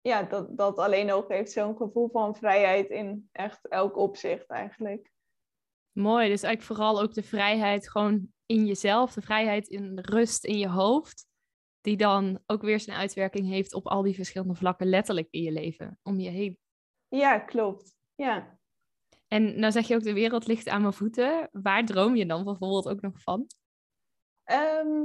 [0.00, 5.12] ja, dat, dat alleen ook heeft zo'n gevoel van vrijheid in echt elk opzicht eigenlijk.
[5.92, 10.44] Mooi, dus eigenlijk vooral ook de vrijheid gewoon in jezelf, de vrijheid in de rust
[10.44, 11.26] in je hoofd,
[11.80, 15.52] die dan ook weer zijn uitwerking heeft op al die verschillende vlakken letterlijk in je
[15.52, 16.58] leven, om je heen.
[17.08, 17.94] Ja, klopt.
[18.14, 18.58] Ja.
[19.28, 21.48] En nou zeg je ook, de wereld ligt aan mijn voeten.
[21.52, 23.46] Waar droom je dan bijvoorbeeld ook nog van?
[24.44, 25.02] Ehm,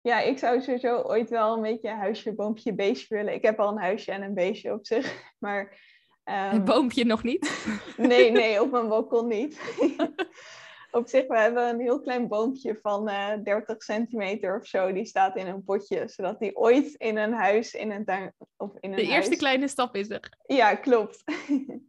[0.00, 3.34] ja, ik zou sowieso ooit wel een beetje huisje, boompje, beestje willen.
[3.34, 5.84] Ik heb al een huisje en een beestje op zich, maar...
[6.24, 6.34] Um...
[6.34, 7.66] Een boompje nog niet?
[7.96, 9.60] nee, nee, op mijn balkon niet.
[10.96, 14.92] op zich, we hebben een heel klein boompje van uh, eh, 30 centimeter of zo.
[14.92, 18.70] Die staat in een potje, zodat die ooit in een huis, in een tuin of
[18.80, 20.32] in een De eerste kleine stap is er.
[20.46, 21.24] Ja, klopt.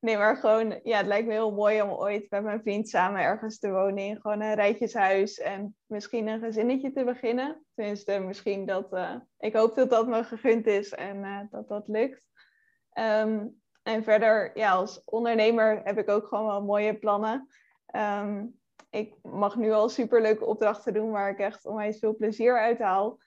[0.00, 3.20] Nee, maar gewoon, ja, het lijkt me heel mooi om ooit met mijn vriend samen
[3.20, 7.64] ergens te wonen in gewoon een rijtjeshuis en misschien een gezinnetje te beginnen.
[7.74, 11.88] Tenminste, misschien dat, uh, ik hoop dat dat me gegund is en uh, dat dat
[11.88, 12.22] lukt.
[12.94, 17.48] Um, en verder, ja, als ondernemer heb ik ook gewoon wel mooie plannen.
[17.96, 22.78] Um, ik mag nu al superleuke opdrachten doen waar ik echt onwijs veel plezier uit
[22.78, 23.18] haal.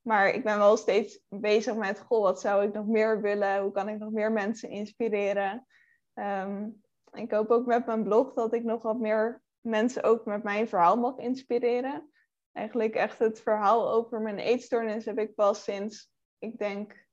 [0.00, 3.62] Maar ik ben wel steeds bezig met, goh, wat zou ik nog meer willen?
[3.62, 5.66] Hoe kan ik nog meer mensen inspireren?
[6.14, 10.42] Um, ik hoop ook met mijn blog dat ik nog wat meer mensen ook met
[10.42, 12.10] mijn verhaal mag inspireren.
[12.52, 17.06] Eigenlijk echt het verhaal over mijn eetstoornis heb ik pas sinds, ik denk,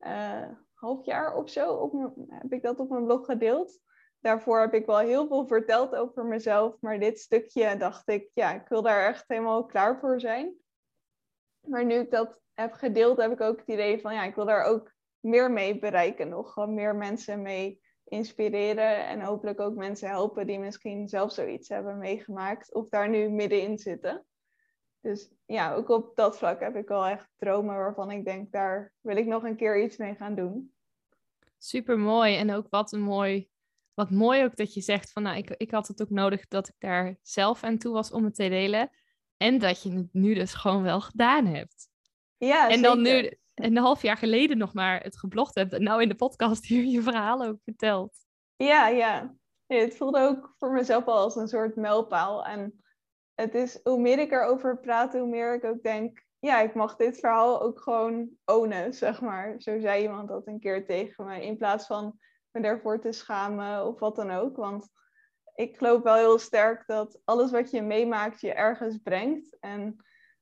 [0.00, 1.90] uh, half jaar of zo,
[2.28, 3.80] heb ik dat op mijn blog gedeeld.
[4.26, 8.52] Daarvoor heb ik wel heel veel verteld over mezelf, maar dit stukje dacht ik, ja,
[8.52, 10.54] ik wil daar echt helemaal klaar voor zijn.
[11.60, 14.44] Maar nu ik dat heb gedeeld, heb ik ook het idee van, ja, ik wil
[14.44, 20.46] daar ook meer mee bereiken, nog meer mensen mee inspireren en hopelijk ook mensen helpen
[20.46, 24.26] die misschien zelf zoiets hebben meegemaakt of daar nu middenin zitten.
[25.00, 28.92] Dus ja, ook op dat vlak heb ik wel echt dromen waarvan ik denk, daar
[29.00, 30.74] wil ik nog een keer iets mee gaan doen.
[31.58, 32.36] Super mooi.
[32.36, 33.48] En ook wat een mooi,
[33.96, 36.68] wat mooi ook dat je zegt van nou, ik, ik had het ook nodig dat
[36.68, 38.90] ik daar zelf aan toe was om het te delen.
[39.36, 41.88] En dat je het nu dus gewoon wel gedaan hebt.
[42.36, 45.72] Ja, en dan nu, een half jaar geleden nog maar het geblogd hebt.
[45.72, 48.16] En nou in de podcast hier je verhaal ook vertelt.
[48.56, 49.34] Ja, ja.
[49.66, 52.44] het voelde ook voor mezelf al als een soort mijlpaal.
[52.44, 52.84] En
[53.34, 56.24] het is, hoe meer ik erover praat, hoe meer ik ook denk...
[56.38, 59.54] Ja, ik mag dit verhaal ook gewoon ownen, zeg maar.
[59.58, 61.44] Zo zei iemand dat een keer tegen me.
[61.44, 62.18] In plaats van
[62.56, 64.56] me daarvoor te schamen of wat dan ook.
[64.56, 64.88] Want
[65.54, 69.56] ik geloof wel heel sterk dat alles wat je meemaakt je ergens brengt.
[69.60, 69.96] En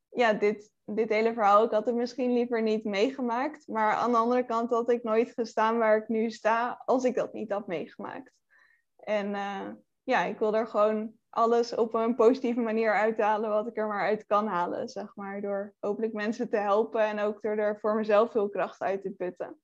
[0.09, 3.69] ja, dit, dit hele verhaal, ik had het misschien liever niet meegemaakt.
[3.69, 7.15] Maar aan de andere kant had ik nooit gestaan waar ik nu sta als ik
[7.15, 8.33] dat niet had meegemaakt.
[8.97, 9.71] En uh,
[10.03, 14.03] ja, ik wil er gewoon alles op een positieve manier uithalen wat ik er maar
[14.03, 15.41] uit kan halen, zeg maar.
[15.41, 19.11] Door hopelijk mensen te helpen en ook door er voor mezelf veel kracht uit te
[19.11, 19.59] putten.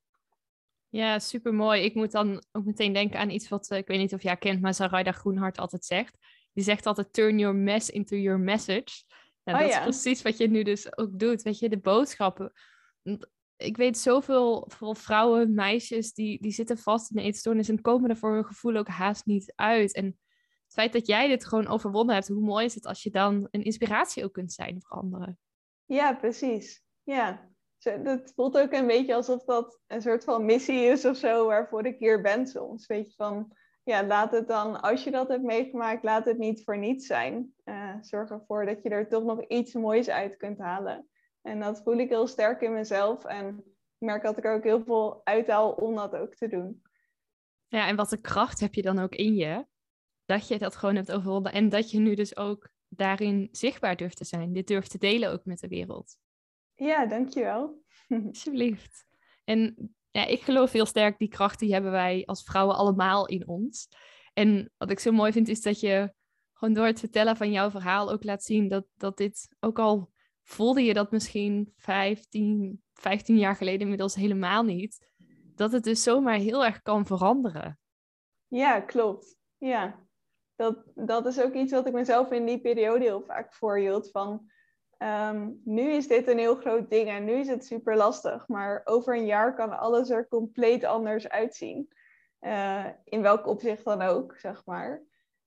[0.91, 1.81] Ja, super mooi.
[1.81, 4.37] Ik moet dan ook meteen denken aan iets wat, eh, ik weet niet of jij
[4.37, 6.17] kent, maar Sarayda Groenhart altijd zegt.
[6.53, 9.03] Die zegt altijd, turn your mess into your message.
[9.43, 11.41] Nou, oh, dat is precies wat je nu dus ook doet.
[11.41, 12.51] Weet je, de boodschappen.
[13.55, 18.09] Ik weet zoveel vooral vrouwen, meisjes, die, die zitten vast in de eetstoornis en komen
[18.09, 19.93] er voor hun gevoel ook haast niet uit.
[19.93, 23.09] En het feit dat jij dit gewoon overwonnen hebt, hoe mooi is het als je
[23.09, 25.39] dan een inspiratie ook kunt zijn voor anderen?
[25.85, 26.83] Ja, precies.
[27.03, 27.50] Ja,
[27.83, 31.85] het voelt ook een beetje alsof dat een soort van missie is of zo, waarvoor
[31.85, 32.87] ik hier ben soms.
[32.87, 36.63] Weet je, van ja, laat het dan, als je dat hebt meegemaakt, laat het niet
[36.63, 37.53] voor niets zijn.
[37.65, 41.09] Uh, zorg ervoor dat je er toch nog iets moois uit kunt halen.
[41.41, 43.25] En dat voel ik heel sterk in mezelf.
[43.25, 46.81] En ik merk dat ik er ook heel veel uithaal om dat ook te doen.
[47.67, 49.65] Ja, en wat een kracht heb je dan ook in je,
[50.25, 51.53] dat je dat gewoon hebt overwonnen.
[51.53, 54.53] En dat je nu dus ook daarin zichtbaar durft te zijn.
[54.53, 56.17] Dit durft te delen ook met de wereld.
[56.81, 57.83] Ja, dankjewel.
[58.27, 59.05] Alsjeblieft.
[59.43, 59.75] En
[60.11, 63.89] ja, ik geloof heel sterk, die kracht die hebben wij als vrouwen allemaal in ons.
[64.33, 66.13] En wat ik zo mooi vind, is dat je
[66.53, 70.11] gewoon door het vertellen van jouw verhaal ook laat zien dat, dat dit, ook al
[70.43, 75.07] voelde je dat misschien 15, 15 jaar geleden inmiddels helemaal niet,
[75.55, 77.79] dat het dus zomaar heel erg kan veranderen.
[78.47, 79.37] Ja, klopt.
[79.57, 80.07] Ja,
[80.55, 84.11] dat, dat is ook iets wat ik mezelf in die periode heel vaak voorhield.
[84.11, 84.50] Van
[85.01, 88.81] Ehm, nu is dit een heel groot ding en nu is het super lastig, maar
[88.83, 91.93] over een jaar kan alles er compleet anders uitzien.
[92.41, 95.03] Uh, in welk opzicht dan ook, zeg maar.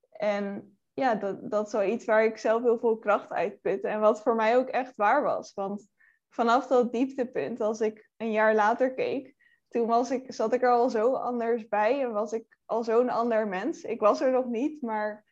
[0.09, 3.83] En ja, dat, dat is wel iets waar ik zelf heel veel kracht uit put
[3.83, 5.53] en wat voor mij ook echt waar was.
[5.53, 5.87] Want
[6.29, 9.35] vanaf dat dieptepunt, als ik een jaar later keek,
[9.67, 13.09] toen was ik, zat ik er al zo anders bij en was ik al zo'n
[13.09, 13.81] ander mens.
[13.81, 15.25] Ik was er nog niet, maar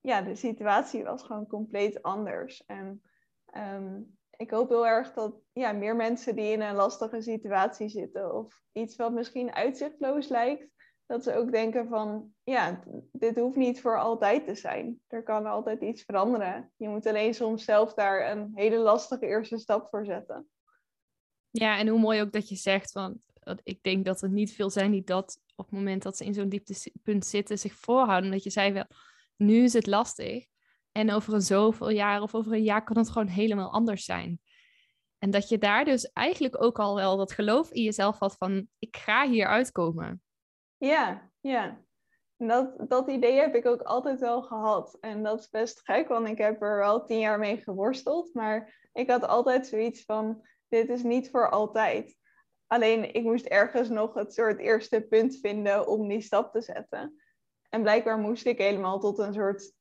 [0.00, 2.64] ja, de situatie was gewoon compleet anders.
[2.66, 3.02] En
[3.56, 4.00] Ehm,
[4.36, 8.62] ik hoop heel erg dat ja, meer mensen die in een lastige situatie zitten of
[8.72, 10.68] iets wat misschien uitzichtloos lijkt,
[11.06, 15.00] dat ze ook denken van ja, dit hoeft niet voor altijd te zijn.
[15.06, 16.72] Er kan altijd iets veranderen.
[16.76, 20.48] Je moet alleen soms zelf daar een hele lastige eerste stap voor zetten.
[21.50, 23.18] Ja, en hoe mooi ook dat je zegt, want
[23.62, 26.34] ik denk dat er niet veel zijn die dat op het moment dat ze in
[26.34, 28.30] zo'n dieptepunt zitten zich voorhouden.
[28.30, 28.86] Dat je zei wel,
[29.36, 30.46] nu is het lastig.
[30.96, 34.40] En over een zoveel jaar of over een jaar kan het gewoon helemaal anders zijn.
[35.18, 38.68] En dat je daar dus eigenlijk ook al wel dat geloof in jezelf had van
[38.78, 40.22] ik ga hier uitkomen.
[40.76, 41.84] Ja, ja.
[42.36, 44.96] Dat, dat idee heb ik ook altijd wel gehad.
[45.00, 48.34] En dat is best gek, want ik heb er wel tien jaar mee geworsteld.
[48.34, 52.16] Maar ik had altijd zoiets van, dit is niet voor altijd.
[52.66, 57.22] Alleen ik moest ergens nog het soort eerste punt vinden om die stap te zetten.
[57.68, 59.75] En blijkbaar moest ik helemaal tot een soort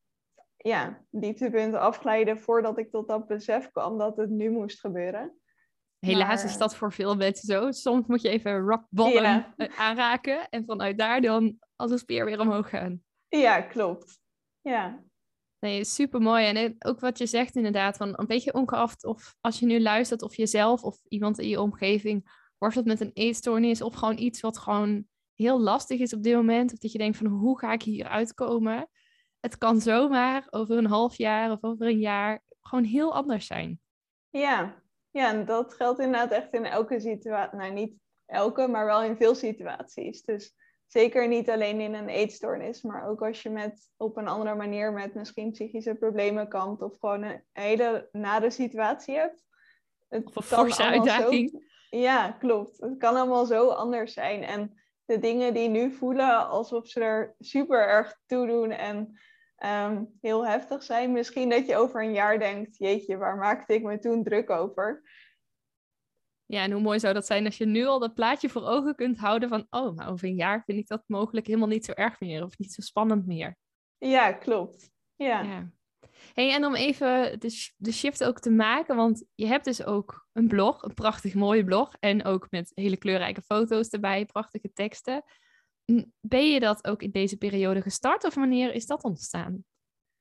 [0.68, 5.40] ja, dieptepunten afglijden voordat ik tot dat besef kwam dat het nu moest gebeuren.
[6.00, 7.72] Helaas is dat voor veel mensen zo.
[7.72, 9.44] Soms moet je even rock bottom eh,
[9.78, 13.04] aanraken en vanuit daar dan als een speer weer omhoog gaan.
[13.28, 14.20] Ja, klopt.
[14.62, 15.04] Ja.
[15.60, 16.46] Nee, super mooi.
[16.46, 20.22] En ook wat je zegt inderdaad, van een beetje ongeacht of als je nu luistert
[20.22, 24.58] of jezelf of iemand in je omgeving worstelt met een eetstoornis of gewoon iets wat
[24.58, 26.74] gewoon heel lastig is op dit moment.
[26.74, 28.90] Of dat je denkt van hoe ga ik hier uitkomen?
[29.46, 33.80] Het kan zomaar over een half jaar of over een jaar gewoon heel anders zijn.
[34.30, 34.82] Ja,
[35.12, 37.58] ja en dat geldt inderdaad echt in elke situatie.
[37.58, 37.94] Nou, niet
[38.26, 40.22] elke, maar wel in veel situaties.
[40.22, 40.56] Dus
[40.88, 44.94] zeker niet alleen in een eetstoornis, maar ook als je met, op een andere manier
[44.94, 49.44] met misschien psychische problemen kampt of gewoon een hele nare situatie hebt.
[50.10, 51.50] Het of een forse uitdaging.
[51.50, 51.60] Zo...
[52.00, 52.80] Ja, klopt.
[52.80, 54.44] Het kan allemaal zo anders zijn.
[54.44, 59.20] En de dingen die nu voelen alsof ze er super erg toe doen en
[59.56, 61.12] Ehm, heel heftig zijn.
[61.12, 65.04] Misschien dat je over een jaar denkt, jeetje, waar maakte ik me toen druk over?
[66.46, 68.96] Ja, en hoe mooi zou dat zijn als je nu al dat plaatje voor ogen
[68.96, 71.92] kunt houden van, oh, maar over een jaar vind ik dat mogelijk helemaal niet zo
[71.92, 73.58] erg meer of niet zo spannend meer.
[73.98, 74.92] Ja, klopt.
[75.16, 75.42] Ja.
[75.42, 75.70] ja.
[76.34, 80.28] Hey, en om even de, de shift ook te maken, want je hebt dus ook
[80.34, 81.96] een blog, een prachtig mooie blog.
[82.00, 85.24] En ook met hele kleurrijke foto's erbij, prachtige teksten.
[86.20, 89.66] Ben je dat ook in deze periode gestart of wanneer is dat ontstaan?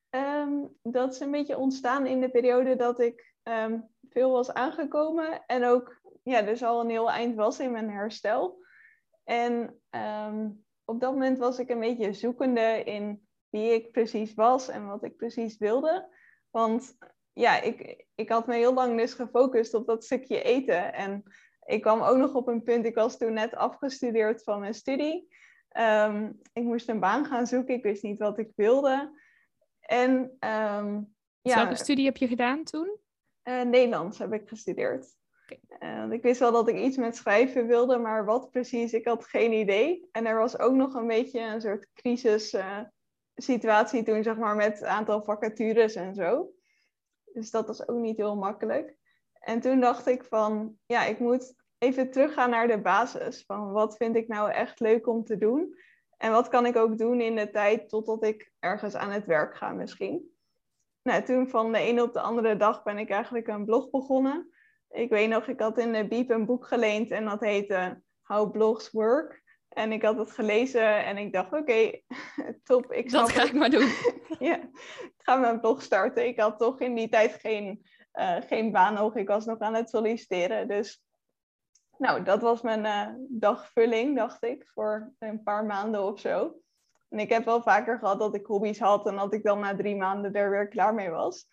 [0.09, 0.51] Ehm,
[0.81, 5.65] dat is een beetje ontstaan in de periode dat ik ehm, veel was aangekomen en
[5.65, 8.63] ook ja, dus al een heel eind was in mijn herstel.
[9.23, 10.49] En ehm,
[10.85, 15.03] op dat moment was ik een beetje zoekende in wie ik precies was en wat
[15.03, 16.09] ik precies wilde.
[16.49, 16.97] Want
[17.33, 20.93] ja, ik, ik had me heel lang dus gefocust op dat stukje eten.
[20.93, 21.23] En
[21.65, 25.27] ik kwam ook nog op een punt, ik was toen net afgestudeerd van mijn studie.
[25.75, 29.19] Ehm, ik moest een baan gaan zoeken, ik wist niet wat ik wilde.
[29.79, 32.97] En um, ja, welke studie heb je gedaan toen?
[33.43, 35.07] Uh, Nederlands heb ik gestudeerd.
[35.43, 36.09] Okay.
[36.11, 39.51] ik wist wel dat ik iets met schrijven wilde, maar wat precies, ik had geen
[39.51, 40.09] idee.
[40.11, 42.81] En er was ook nog een beetje een soort crisis uh,
[43.35, 46.51] situatie toen, zeg maar, met het aantal vacatures en zo.
[47.33, 48.97] Dus dat was ook niet heel makkelijk.
[49.33, 51.53] En toen dacht ik van, ja, ik moet
[51.85, 53.43] even teruggaan naar de basis.
[53.45, 55.75] Van wat vind ik nou echt leuk om te doen?
[56.17, 59.55] En wat kan ik ook doen in de tijd totdat ik ergens aan het werk
[59.55, 60.33] ga misschien?
[61.01, 64.49] Nou, toen van de ene op de andere dag ben ik eigenlijk een blog begonnen.
[64.89, 68.51] Ik weet nog, ik had in de Biep een boek geleend en dat heette How
[68.51, 69.43] Blogs Work.
[69.69, 71.91] En ik had het gelezen en ik dacht, oké,
[72.63, 72.91] top.
[72.91, 73.89] Ik dat ga ik maar doen.
[74.49, 76.27] ja, ik ga mijn blog starten.
[76.27, 79.15] Ik had toch in die tijd geen, uh, geen baan nog.
[79.15, 80.67] Ik was nog aan het solliciteren.
[80.67, 81.04] Dus
[81.97, 86.55] nou, dat was mijn uh, dagvulling, dacht ik, voor een paar maanden of zo.
[87.09, 89.75] En ik heb wel vaker gehad dat ik hobby's had en dat ik dan na
[89.75, 91.47] drie maanden er weer klaar mee was.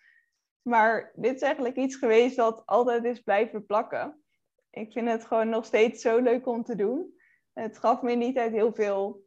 [0.61, 4.23] Maar dit is eigenlijk iets geweest dat altijd is blijven plakken.
[4.69, 7.13] Ik vind het gewoon nog steeds zo leuk om te doen.
[7.53, 9.25] Het gaf me niet uit heel veel,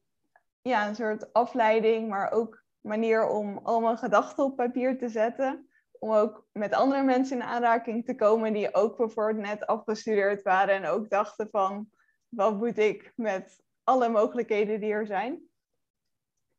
[0.63, 5.66] ja, een soort afleiding, maar ook manier om al mijn gedachten op papier te zetten.
[5.99, 10.75] Om ook met andere mensen in aanraking te komen die ook bijvoorbeeld net afgestudeerd waren
[10.75, 11.91] en ook dachten van,
[12.29, 15.49] wat moet ik met alle mogelijkheden die er zijn?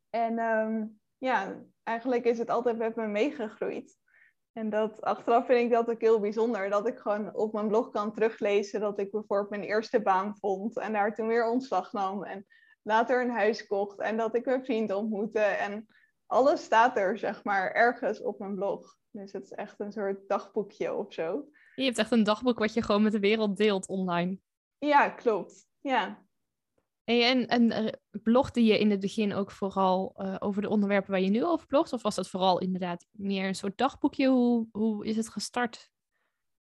[0.09, 3.97] En um, ja, eigenlijk is het altijd met me meegegroeid.
[4.53, 6.69] En dat achteraf vind ik dat ook heel bijzonder.
[6.69, 10.77] Dat ik gewoon op mijn blog kan teruglezen dat ik bijvoorbeeld mijn eerste baan vond.
[10.79, 12.23] En daar toen weer ontslag nam.
[12.23, 12.45] En
[12.81, 13.99] later een huis kocht.
[13.99, 15.39] En dat ik mijn vriend ontmoette.
[15.39, 15.87] En
[16.25, 18.97] alles staat er, zeg maar, ergens op mijn blog.
[19.17, 21.49] Dus het is echt een soort dagboekje of zo.
[21.75, 24.39] Je hebt echt een dagboek wat je gewoon met de wereld deelt online.
[24.77, 25.67] Ja, klopt.
[25.81, 26.25] Ja.
[27.03, 31.21] En, en, en blogde je in het begin ook vooral uh, over de onderwerpen waar
[31.21, 31.93] je nu over blogt?
[31.93, 34.27] Of was dat vooral inderdaad meer een soort dagboekje?
[34.27, 35.91] Hoe, hoe is het gestart?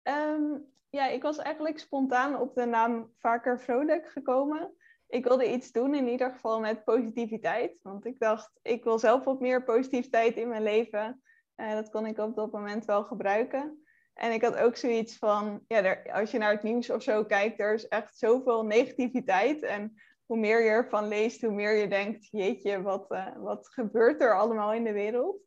[0.03, 4.75] Um, ja, ik was eigenlijk spontaan op de naam Vaker Vrolijk gekomen.
[5.07, 7.79] Ik wilde iets doen, in ieder geval met positiviteit.
[7.83, 11.23] Want ik dacht, ik wil zelf wat meer positiviteit in mijn leven.
[11.57, 13.85] Uh, dat kon ik op dat moment wel gebruiken.
[14.15, 17.25] En ik had ook zoiets van, ja, er, als je naar het nieuws of zo
[17.25, 19.63] kijkt, er is echt zoveel negativiteit.
[19.63, 19.95] En
[20.27, 24.39] hoe meer je ervan leest, hoe meer je denkt, jeetje, wat, uh, wat gebeurt er
[24.39, 25.43] allemaal in de wereld?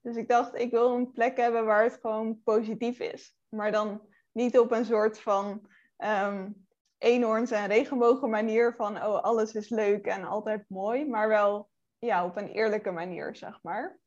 [0.00, 3.36] Dus ik dacht, ik wil een plek hebben waar het gewoon positief is.
[3.48, 6.66] Maar dan niet op een soort van um,
[6.98, 11.06] eenhoorns en regenbogen manier van, oh, alles is leuk en altijd mooi.
[11.06, 13.98] Maar wel ja, op een eerlijke manier, zeg maar.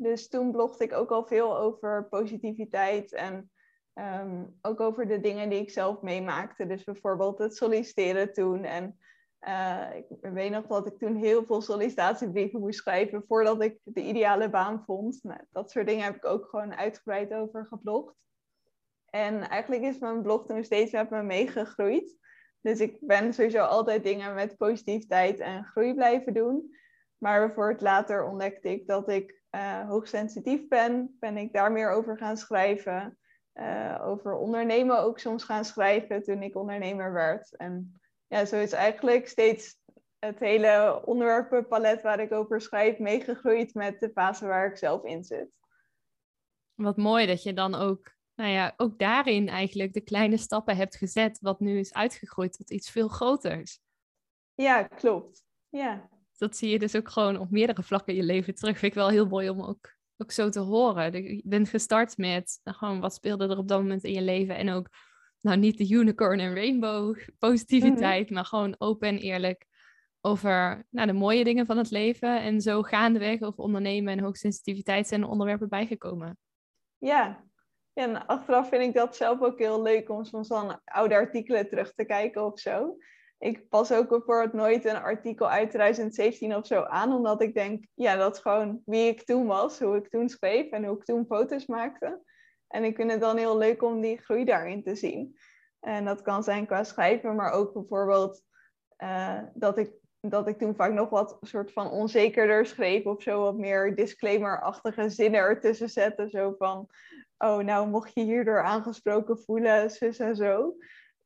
[0.00, 3.50] Dus toen blogde ik ook al veel over positiviteit en
[3.94, 6.66] um, ook over de dingen die ik zelf meemaakte.
[6.66, 8.64] Dus bijvoorbeeld het solliciteren toen.
[8.64, 8.98] En
[9.40, 14.02] uh, ik weet nog dat ik toen heel veel sollicitatiebrieven moest schrijven voordat ik de
[14.02, 15.18] ideale baan vond.
[15.22, 18.14] Nou, dat soort dingen heb ik ook gewoon uitgebreid over geblogd.
[19.10, 22.16] En eigenlijk is mijn blog toen steeds met me meegegroeid.
[22.60, 26.76] Dus ik ben sowieso altijd dingen met positiviteit en groei blijven doen.
[27.18, 31.16] Maar voor het later ontdekte ik dat ik uh, hoogsensitief ben.
[31.18, 33.18] Ben ik daar meer over gaan schrijven.
[33.54, 37.56] Uh, over ondernemen ook soms gaan schrijven toen ik ondernemer werd.
[37.56, 39.76] En ja, zo is eigenlijk steeds
[40.18, 45.24] het hele onderwerpenpalet waar ik over schrijf meegegroeid met de fase waar ik zelf in
[45.24, 45.48] zit.
[46.74, 50.96] Wat mooi dat je dan ook, nou ja, ook daarin eigenlijk de kleine stappen hebt
[50.96, 53.80] gezet, wat nu is uitgegroeid tot iets veel groters.
[54.54, 55.44] Ja, klopt.
[55.68, 56.08] Ja.
[56.38, 58.78] Dat zie je dus ook gewoon op meerdere vlakken in je leven terug.
[58.78, 61.24] Vind ik wel heel mooi om ook ook zo te horen.
[61.24, 64.56] Je bent gestart met nou, gewoon wat speelde er op dat moment in je leven.
[64.56, 64.88] En ook,
[65.40, 68.34] nou niet de unicorn en rainbow positiviteit, mhm.
[68.34, 69.66] maar gewoon open en eerlijk
[70.20, 72.42] over nou, de mooie dingen van het leven.
[72.42, 76.38] En zo gaandeweg over ondernemen en hoogsensitiviteit zijn onderwerpen bijgekomen.
[76.98, 77.44] Ja.
[77.92, 81.68] ja, en achteraf vind ik dat zelf ook heel leuk om soms dan oude artikelen
[81.68, 82.96] terug te kijken of zo.
[83.38, 87.84] Ik pas ook bijvoorbeeld nooit een artikel uit 2017 of zo aan, omdat ik denk,
[87.94, 91.04] ja, dat is gewoon wie ik toen was, hoe ik toen schreef en hoe ik
[91.04, 92.22] toen foto's maakte.
[92.68, 95.36] En ik vind het dan heel leuk om die groei daarin te zien.
[95.80, 98.42] En dat kan zijn qua schrijven, maar ook bijvoorbeeld
[98.98, 103.40] uh, dat, ik, dat ik toen vaak nog wat soort van onzekerder schreef of zo
[103.40, 106.30] wat meer disclaimer-achtige zinnen ertussen zetten.
[106.30, 106.88] Zo van,
[107.38, 110.76] oh nou mocht je hierdoor aangesproken voelen, zus en zo.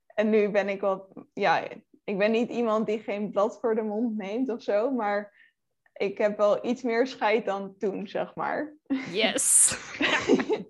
[0.06, 1.68] En nu ben ik wat, ja,
[2.04, 5.40] ik ben niet iemand die geen blad voor de mond neemt of zo, maar
[5.92, 8.74] ik heb wel iets meer scheid dan toen, zeg maar.
[9.12, 9.76] Yes.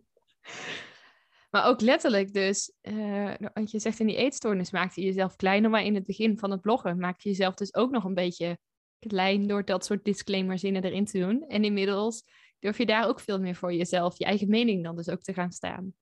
[1.51, 5.71] maar ook letterlijk dus, uh, want je zegt in die eetstoornis maakte je jezelf kleiner,
[5.71, 8.59] maar in het begin van het bloggen maakte je jezelf dus ook nog een beetje
[8.99, 11.45] klein door dat soort disclaimerzinnen erin te doen.
[11.49, 12.25] En inmiddels
[12.59, 15.33] durf je daar ook veel meer voor jezelf, je eigen mening dan dus ook te
[15.33, 15.95] gaan staan.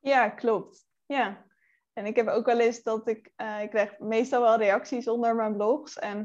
[0.00, 0.86] Ja, klopt.
[1.06, 1.43] Ja.
[1.94, 5.34] En ik heb ook wel eens dat ik, uh, ik krijg meestal wel reacties onder
[5.34, 5.98] mijn blogs.
[5.98, 6.18] En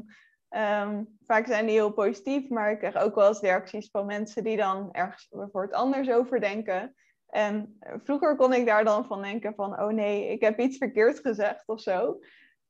[0.50, 4.44] um, vaak zijn die heel positief, maar ik krijg ook wel eens reacties van mensen
[4.44, 6.94] die dan ergens voor het anders over denken.
[7.26, 11.18] En vroeger kon ik daar dan van denken van, oh nee, ik heb iets verkeerd
[11.18, 12.18] gezegd of zo.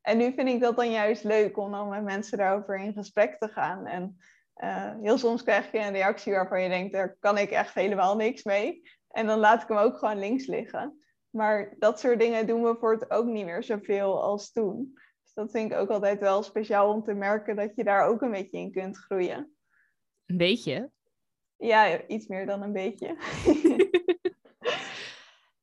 [0.01, 3.39] En nu vind ik dat dan juist leuk om dan met mensen daarover in gesprek
[3.39, 3.87] te gaan.
[3.87, 4.19] En
[4.57, 8.17] uh, heel soms krijg je een reactie waarvan je denkt, daar kan ik echt helemaal
[8.17, 8.83] niks mee.
[9.11, 11.01] En dan laat ik hem ook gewoon links liggen.
[11.31, 14.93] Maar dat soort dingen doen we voor het ook niet meer zoveel als toen.
[15.23, 18.23] Dus dat vind ik ook altijd wel speciaal om te merken dat je daar ook
[18.23, 19.55] een beetje in kunt groeien.
[20.27, 20.91] Een beetje?
[21.57, 23.17] Ja, iets meer dan een beetje.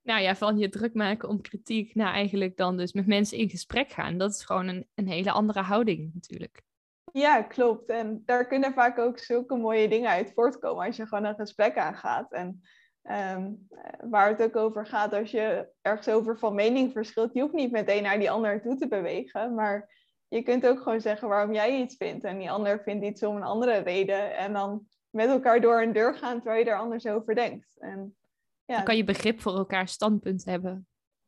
[0.10, 3.50] nou ja, van je druk maken om kritiek naar eigenlijk dan dus met mensen in
[3.50, 4.18] gesprek gaan.
[4.18, 6.62] Dat is gewoon een, een hele andere houding natuurlijk.
[7.12, 7.90] Ja, klopt.
[7.90, 11.78] En daar kunnen vaak ook zulke mooie dingen uit voortkomen als je gewoon een gesprek
[11.78, 12.32] aangaat.
[12.32, 12.62] En
[13.08, 13.52] Ehm,
[14.10, 17.72] waar het ook over gaat, als je ergens over van mening verschilt, je hoeft niet
[17.72, 19.96] meteen naar die ander toe te bewegen, maar
[20.28, 23.36] je kunt ook gewoon zeggen waarom jij iets vindt en die ander vindt iets om
[23.36, 27.06] een andere reden en dan met elkaar door een deur gaan terwijl je er anders
[27.06, 27.68] over denkt.
[27.78, 28.16] En,
[28.66, 28.76] ja.
[28.76, 30.88] Dan kan je begrip voor elkaar standpunt hebben.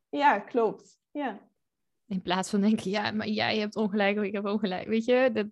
[0.09, 0.99] Ja, klopt.
[1.11, 1.39] Ja.
[2.07, 4.87] In plaats van denken, ja, maar jij hebt ongelijk of ik heb ongelijk.
[4.87, 5.47] Weet je, dat,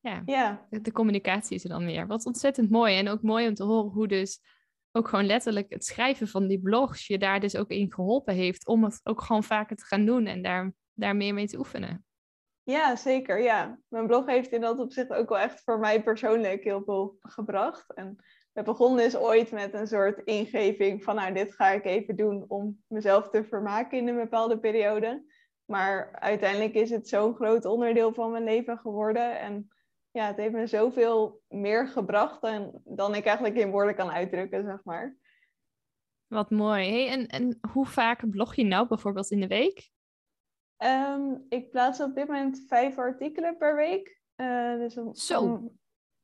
[0.00, 0.66] ja, ja.
[0.70, 2.06] De, de communicatie is er dan meer.
[2.06, 2.98] Wat ontzettend mooi.
[2.98, 4.40] En ook mooi om te horen hoe dus
[4.96, 8.66] ook gewoon letterlijk het schrijven van die blogs je daar dus ook in geholpen heeft
[8.66, 12.04] om het ook gewoon vaker te gaan doen en daar, daar meer mee te oefenen.
[12.62, 13.42] Ja, zeker.
[13.42, 13.78] Ja.
[13.88, 17.94] Mijn blog heeft in dat opzicht ook wel echt voor mij persoonlijk heel veel gebracht.
[17.94, 18.16] En
[18.52, 22.44] we begonnen dus ooit met een soort ingeving van nou, dit ga ik even doen
[22.48, 25.24] om mezelf te vermaken in een bepaalde periode.
[25.64, 29.40] Maar uiteindelijk is het zo'n groot onderdeel van mijn leven geworden.
[29.40, 29.68] En
[30.14, 34.64] ja, het heeft me zoveel meer gebracht dan, dan ik eigenlijk in woorden kan uitdrukken,
[34.64, 35.16] zeg maar.
[36.26, 36.90] Wat mooi.
[36.90, 39.90] Hey, en, en hoe vaak blog je nou bijvoorbeeld in de week?
[40.76, 44.20] Ehm, ik plaats op dit moment vijf artikelen per week.
[44.36, 45.70] Uh, dus om, Zo.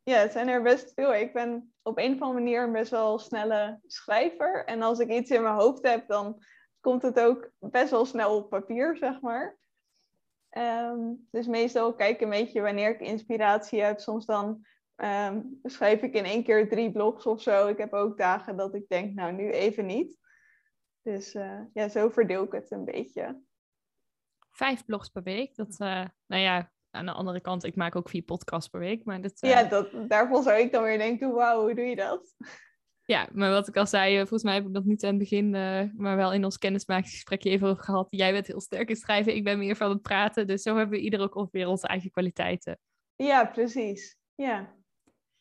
[0.02, 1.14] ja, het zijn er best veel.
[1.14, 4.64] Ik ben op een of andere manier een best wel snelle schrijver.
[4.64, 6.44] En als ik iets in mijn hoofd heb, dan
[6.80, 9.58] komt het ook best wel snel op papier, zeg maar.
[10.50, 10.98] Ehm,
[11.30, 14.00] dus meestal kijk ik een beetje wanneer ik inspiratie heb.
[14.00, 17.66] Soms dan ehm, schrijf ik in één keer drie blogs of zo.
[17.66, 20.18] Ik heb ook dagen dat ik denk, nou nu even niet.
[21.02, 23.42] Dus uh, ja, zo verdeel ik het een beetje.
[24.50, 25.56] Vijf blogs per week.
[25.56, 29.04] Dat, uh, nou ja, aan de andere kant, ik maak ook vier podcasts per week.
[29.04, 29.50] Maar dat, uh...
[29.50, 32.34] Ja, dat, daarvoor zou ik dan weer denken, wauw, hoe doe je dat?
[33.10, 35.18] Ja, maar wat ik al zei, eh, volgens mij heb ik dat niet aan het
[35.18, 38.06] begin, uh, maar wel in ons kennismakingsgesprekje even over gehad.
[38.10, 40.46] Jij bent heel sterk in schrijven, ik ben meer van het praten.
[40.46, 42.78] Dus zo hebben we ieder ook ongeveer onze eigen kwaliteiten.
[43.16, 44.16] Ja, precies.
[44.34, 44.74] Ja.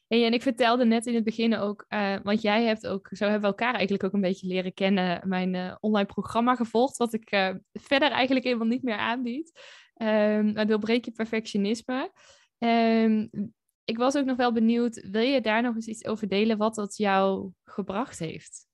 [0.07, 3.23] Hey, en ik vertelde net in het begin ook, uh, want jij hebt ook, zo
[3.23, 7.29] hebben we elkaar eigenlijk ook een beetje leren kennen, mijn online programma gevolgd, wat ik
[7.71, 9.51] verder eigenlijk helemaal niet meer aanbied.
[9.95, 12.11] Um, doorbreek je perfectionisme.
[12.57, 13.29] Um,
[13.89, 16.75] ik was ook nog wel benieuwd, wil je daar nog eens iets over delen wat
[16.75, 18.67] dat jou gebracht heeft?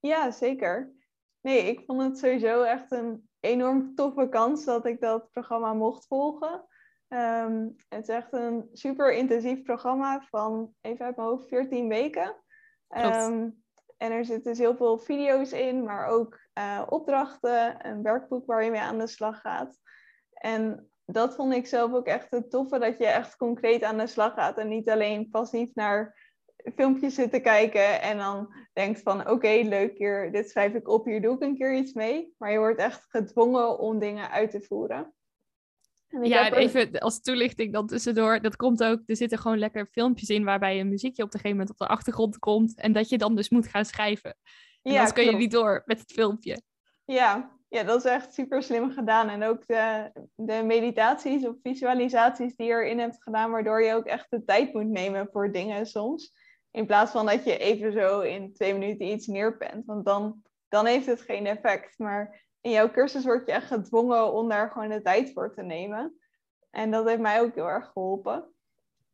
[0.00, 0.92] Ja, zeker.
[1.40, 6.06] Nee, ik vond het sowieso echt een enorm toffe kans dat ik dat programma mocht
[6.06, 6.66] volgen.
[7.08, 12.36] Ehm, het is echt een super intensief programma van, even uit mijn hoofd, 14 weken.
[12.88, 13.62] Um,
[13.96, 18.64] en er zitten dus heel veel video's in, maar ook uh, opdrachten, een werkboek waar
[18.64, 19.78] je mee aan de slag gaat.
[20.32, 24.06] En dat vond ik zelf ook echt het toffe, dat je echt concreet aan de
[24.06, 26.28] slag gaat en niet alleen passief naar
[26.76, 31.04] filmpjes zit te kijken en dan denkt van oké, leuk, hier, dit schrijf ik op,
[31.04, 32.34] hier doe ik een keer iets mee.
[32.38, 35.14] Maar je wordt echt gedwongen om dingen uit te voeren.
[36.22, 38.40] Ja, even als toelichting dan tussendoor.
[38.40, 41.56] Dat komt ook, er zitten gewoon lekker filmpjes in waarbij een muziekje op een gegeven
[41.56, 42.80] moment op de achtergrond komt.
[42.80, 44.36] En dat je dan dus moet gaan schrijven.
[44.82, 46.62] En ja, dan kun je niet door met het filmpje.
[47.04, 49.28] Ja, ja, dat is echt super slim gedaan.
[49.28, 54.06] En ook de, de meditaties of visualisaties die je erin hebt gedaan, waardoor je ook
[54.06, 56.32] echt de tijd moet nemen voor dingen soms.
[56.70, 59.86] In plaats van dat je even zo in twee minuten iets neerpent.
[59.86, 61.98] Want dan, dan heeft het geen effect.
[61.98, 65.62] Maar in jouw cursus word je echt gedwongen om daar gewoon de tijd voor te
[65.62, 66.18] nemen.
[66.70, 68.52] En dat heeft mij ook heel erg geholpen.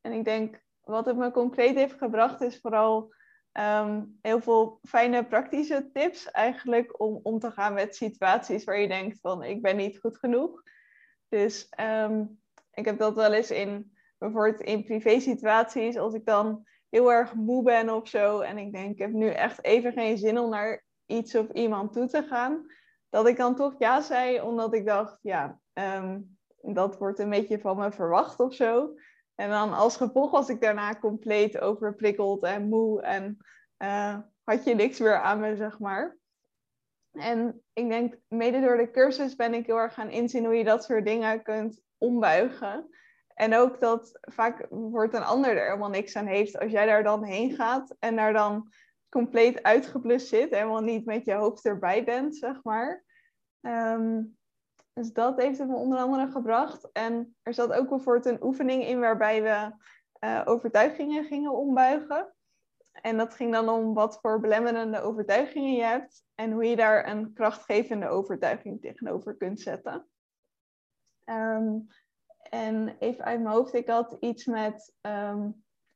[0.01, 3.13] En ik denk, wat het me concreet heeft gebracht, is vooral
[3.57, 8.89] Ehm, heel veel fijne praktische tips eigenlijk om om te gaan met situaties waar je
[8.89, 10.63] denkt van ik ben niet goed genoeg.
[11.29, 12.25] Dus ehm,
[12.73, 17.35] ik heb dat wel eens in bijvoorbeeld in privé situaties als ik dan heel erg
[17.35, 20.51] moe ben of zo en ik denk ik heb nu echt even geen zin om
[20.51, 22.67] naar iets of iemand toe te gaan,
[23.09, 26.21] dat ik dan toch ja zei omdat ik dacht ja ehm,
[26.61, 28.95] dat wordt een beetje van me verwacht of zo.
[29.37, 33.39] En dan als gevolg was ik daarna compleet overprikkeld en moe en
[33.79, 36.17] uh, had je niks meer aan me, zeg maar.
[37.13, 40.65] En ik denk, mede door de cursus ben ik heel erg gaan inzien hoe je
[40.65, 42.89] dat soort dingen kunt ombuigen.
[43.35, 47.03] En ook dat vaak wordt een ander er helemaal niks aan heeft als jij daar
[47.03, 48.73] dan heen gaat en daar dan
[49.09, 53.05] compleet uitgeblust zit, helemaal niet met je hoofd erbij bent, zeg maar.
[53.61, 54.37] Um,
[54.97, 56.93] dus dat heeft het me onder andere gebracht.
[56.93, 59.73] En er zat ook bijvoorbeeld een oefening in waarbij we
[60.27, 62.35] uh, overtuigingen gingen ombuigen.
[62.93, 67.09] En dat ging dan om wat voor belemmerende overtuigingen je hebt en hoe je daar
[67.09, 70.07] een krachtgevende overtuiging tegenover kunt zetten.
[71.25, 71.79] Ehm,
[72.51, 74.95] en even uit mijn hoofd, ik had iets met.
[75.01, 75.51] Ehm,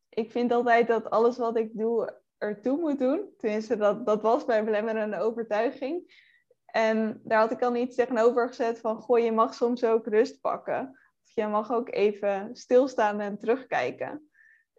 [0.08, 3.34] ik vind altijd dat alles wat ik doe ertoe moet doen.
[3.36, 6.28] Tenminste, dat, dat was mijn belemmerende overtuiging.
[6.72, 10.40] En daar had ik dan iets tegenover gezet van, goh, je mag soms ook rust
[10.40, 10.98] pakken.
[11.24, 14.30] Of je mag ook even stilstaan en terugkijken.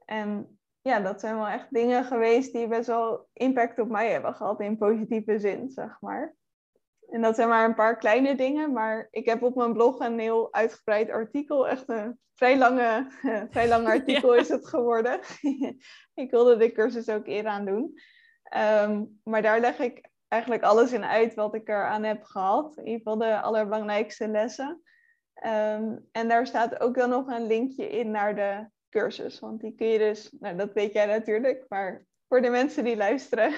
[0.05, 4.33] En ja, dat zijn wel echt dingen geweest die best wel impact op mij hebben
[4.33, 6.35] gehad in positieve zin, zeg maar.
[7.09, 10.19] En dat zijn maar een paar kleine dingen, maar ik heb op mijn blog een
[10.19, 13.07] heel uitgebreid artikel, echt een vrij, lange,
[13.51, 15.19] vrij lang artikel is het geworden.
[16.23, 17.93] ik wilde de cursus ook eerder aan doen.
[18.43, 22.77] Ehm, maar daar leg ik eigenlijk alles in uit wat ik eraan heb gehad.
[22.77, 24.81] In ieder geval de allerbelangrijkste lessen.
[25.33, 29.39] Ehm, en daar staat ook dan nog een linkje in naar de cursus.
[29.39, 32.95] Want die kun je dus, nou dat weet jij natuurlijk, maar voor de mensen die
[32.95, 33.53] luisteren,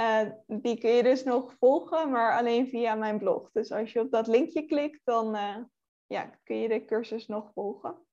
[0.00, 0.20] uh,
[0.62, 3.50] die kun je dus nog volgen, maar alleen via mijn blog.
[3.52, 5.56] Dus als je op dat linkje klikt, dan uh,
[6.06, 8.06] ja, kun je de cursus nog volgen.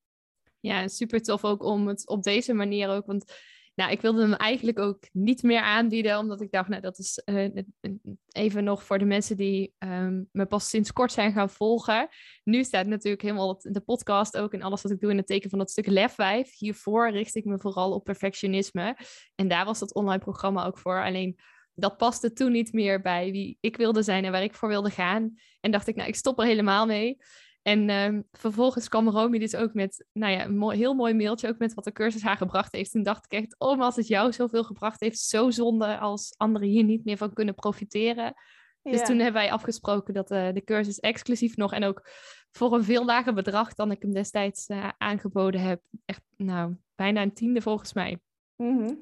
[0.60, 3.34] Ja, super tof ook om het op deze manier ook, want
[3.76, 7.22] nou, ik wilde hem eigenlijk ook niet meer aanbieden, omdat ik dacht, nou, dat is
[7.26, 7.50] uh,
[8.28, 12.08] even nog voor de mensen die um, me pas sinds kort zijn gaan volgen.
[12.44, 15.50] Nu staat natuurlijk helemaal de podcast ook en alles wat ik doe in het teken
[15.50, 16.58] van dat stuk lefwijf.
[16.58, 18.98] Hiervoor richt ik me vooral op perfectionisme.
[19.36, 21.04] En daar was dat online programma ook voor.
[21.04, 21.40] Alleen
[21.74, 24.90] dat paste toen niet meer bij wie ik wilde zijn en waar ik voor wilde
[24.90, 25.34] gaan.
[25.60, 27.18] En dacht ik, nou, ik stop er helemaal mee.
[27.68, 31.48] En um, vervolgens kwam Romy dus ook met nou ja, een mooi, heel mooi mailtje,
[31.48, 32.92] ook met wat de cursus haar gebracht heeft.
[32.92, 36.34] Toen dacht ik echt, oh, maar als het jou zoveel gebracht heeft, zo zonde als
[36.38, 38.34] anderen hier niet meer van kunnen profiteren.
[38.82, 42.10] Dus toen hebben wij afgesproken dat uh, de cursus exclusief nog en ook
[42.52, 45.82] voor een veel lager bedrag dan ik hem destijds uh, aangeboden heb.
[46.06, 48.20] Echt, nou, bijna een tiende volgens mij.
[48.56, 48.98] Mm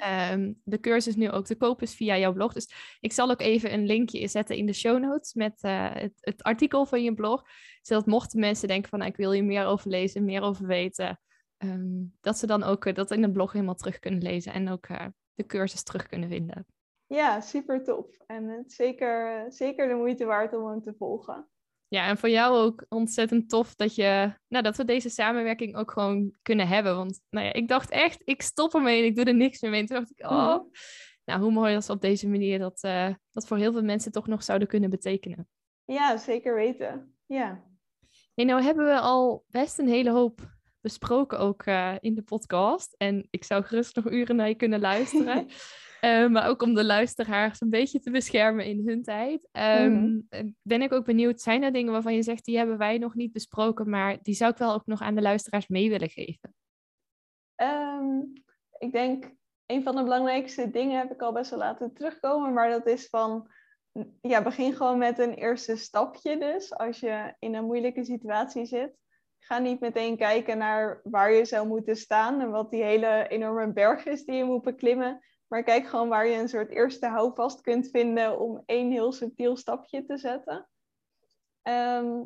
[0.64, 2.54] de cursus nu ook te koop is via jouw blog.
[2.54, 6.14] Dus ik zal ook even een linkje zetten in de show notes met uh, het,
[6.20, 7.44] het, artikel van je blog.
[7.82, 11.20] Zodat mochten mensen denken van nou, ik wil hier meer over lezen, meer over weten.
[11.58, 14.70] Um, dat ze dan ook uh, dat in de blog helemaal terug kunnen lezen en
[14.70, 16.66] ook uh, de cursus terug kunnen vinden.
[17.08, 18.18] Ja, super tof.
[18.26, 21.48] En het zeker, zeker de moeite waard om hem te volgen.
[21.94, 25.92] Ja, en voor jou ook ontzettend tof dat, je, nou, dat we deze samenwerking ook
[25.92, 26.96] gewoon kunnen hebben.
[26.96, 29.72] Want nou ja, ik dacht echt, ik stop ermee en ik doe er niks meer
[29.72, 29.80] mee.
[29.80, 30.60] En toen dacht ik, oh, mhm.
[31.26, 34.28] nou, hoe mooi als op deze manier dat, uh, dat voor heel veel mensen toch
[34.28, 35.48] nog zouden kunnen betekenen.
[35.86, 37.16] Ja, zeker weten.
[37.26, 37.64] Ja.
[38.34, 40.42] Hey, nou hebben we al best een hele hoop
[40.82, 42.96] besproken ook uh, in de podcast.
[42.98, 45.48] En ik zou gerust nog uren naar je kunnen luisteren.
[46.06, 49.50] Uh, maar ook om de luisteraars een beetje te beschermen in hun tijd.
[49.52, 50.28] Um,
[50.62, 53.32] Ben ik ook benieuwd, zijn er dingen waarvan je zegt, die hebben wij nog niet
[53.32, 56.56] besproken, maar die zou ik wel ook nog aan de luisteraars mee willen geven?
[57.56, 58.34] Um,
[58.78, 59.32] ik denk,
[59.66, 63.08] een van de belangrijkste dingen heb ik al best wel laten terugkomen, maar dat is
[63.08, 63.48] van,
[64.22, 68.96] ja, begin gewoon met een eerste stapje dus, als je in een moeilijke situatie zit.
[69.40, 73.74] Ga niet meteen kijken naar waar je zou moeten staan en wat die hele enorme
[73.74, 75.22] berg is die je moet beklimmen.
[75.54, 79.58] Maar kijk gewoon waar je een soort eerste houvast kunt vinden om één heel subtiel
[79.58, 80.70] stapje te zetten.
[81.62, 82.22] Ehm,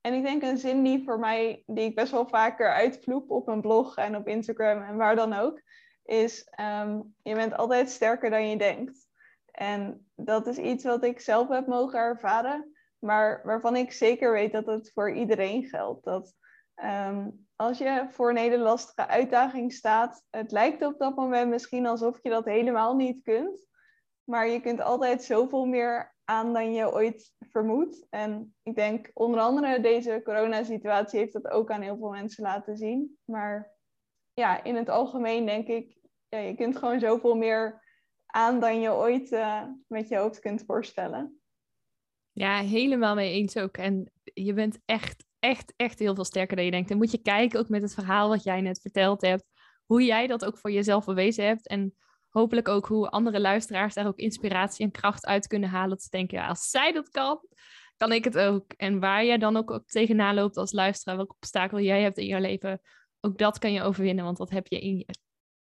[0.00, 3.46] en ik denk een zin die voor mij, die ik best wel vaker uitvloep op
[3.46, 5.62] mijn blog en op Instagram en waar dan ook,
[6.04, 9.08] is ehm, je bent altijd sterker dan je denkt.
[9.50, 12.72] En dat is iets wat ik zelf heb mogen ervaren.
[12.98, 16.04] maar waarvan ik zeker weet dat het voor iedereen geldt.
[16.04, 16.34] Dat
[16.74, 17.28] ehm,
[17.60, 22.18] als je voor een hele lastige uitdaging staat, het lijkt op dat moment misschien alsof
[22.22, 23.66] je dat helemaal niet kunt.
[24.24, 28.06] Maar je kunt altijd zoveel meer aan dan je ooit vermoedt.
[28.10, 32.76] En ik denk onder andere deze coronasituatie heeft dat ook aan heel veel mensen laten
[32.76, 33.18] zien.
[33.24, 33.76] Maar
[34.32, 35.98] ja, in het algemeen denk ik,
[36.28, 37.82] je kunt gewoon zoveel meer
[38.26, 41.40] aan dan je ooit uh, met je hoofd kunt voorstellen.
[42.32, 43.76] Ja, helemaal mee eens ook.
[43.76, 46.90] En je bent echt, echt, echt heel veel sterker dan je denkt.
[46.90, 49.44] En moet je kijken ook met het verhaal wat jij net verteld hebt,
[49.84, 51.68] hoe jij dat ook voor jezelf bewezen hebt.
[51.68, 51.94] En
[52.28, 55.88] hopelijk ook hoe andere luisteraars daar ook inspiratie en kracht uit kunnen halen.
[55.88, 57.40] Dat ze denken, ja, als zij dat kan,
[57.96, 58.72] kan ik het ook.
[58.72, 62.40] En waar jij dan ook, tegenaan loopt als luisteraar, welke obstakel jij hebt in je
[62.40, 62.80] leven,
[63.20, 65.06] ook dat kan je overwinnen, want dat heb je in je.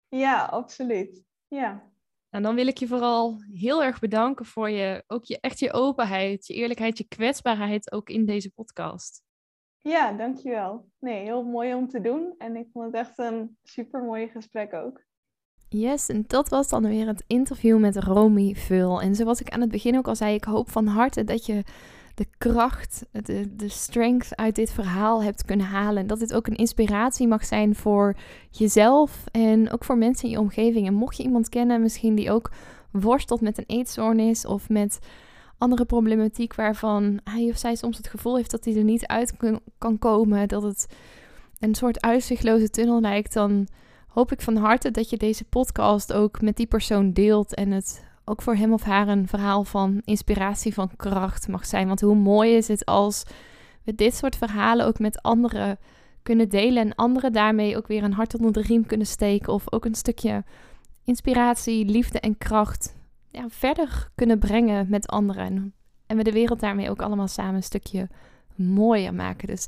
[0.07, 1.23] Ja, absoluut.
[1.47, 1.91] Ja.
[2.29, 5.73] En dan wil ik je vooral heel erg bedanken voor je, ook je, echt je
[5.73, 9.23] openheid, je eerlijkheid, je kwetsbaarheid ook in deze podcast.
[9.83, 10.85] Ja, dankjewel.
[10.99, 12.35] Nee, heel mooi om te doen.
[12.37, 15.01] En ik vond het echt een super mooi gesprek ook.
[15.69, 19.01] Yes, en dat was dan weer het interview met Romy Vul.
[19.01, 21.63] En zoals ik aan het begin ook al zei, ik hoop van harte dat je
[22.15, 26.01] de kracht, de, de strength uit dit verhaal hebt kunnen halen.
[26.01, 28.15] En dat dit ook een inspiratie mag zijn voor
[28.49, 30.87] jezelf en ook voor mensen in je omgeving.
[30.87, 32.51] En mocht je iemand kennen, misschien die ook
[32.91, 34.99] worstelt met een eetstoornis of met
[35.57, 39.33] andere problematiek waarvan hij of zij soms het gevoel heeft dat hij er niet uit
[39.77, 40.87] kan komen, dat het
[41.59, 43.67] een soort uitzichtloze tunnel lijkt, dan
[44.07, 48.03] hoop ik van harte dat je deze podcast ook met die persoon deelt en het
[48.25, 51.87] ook voor hem of haar een verhaal van inspiratie, van kracht mag zijn.
[51.87, 53.23] Want hoe mooi is het als
[53.83, 55.77] we dit soort verhalen ook met anderen
[56.23, 59.71] kunnen delen en anderen daarmee ook weer een hart onder de riem kunnen steken of
[59.71, 60.43] ook een stukje
[61.03, 62.95] inspiratie, liefde en kracht
[63.33, 65.73] ja, verder kunnen brengen met anderen.
[66.07, 68.09] En we de wereld daarmee ook allemaal samen een stukje
[68.55, 69.47] mooier maken.
[69.47, 69.67] Dus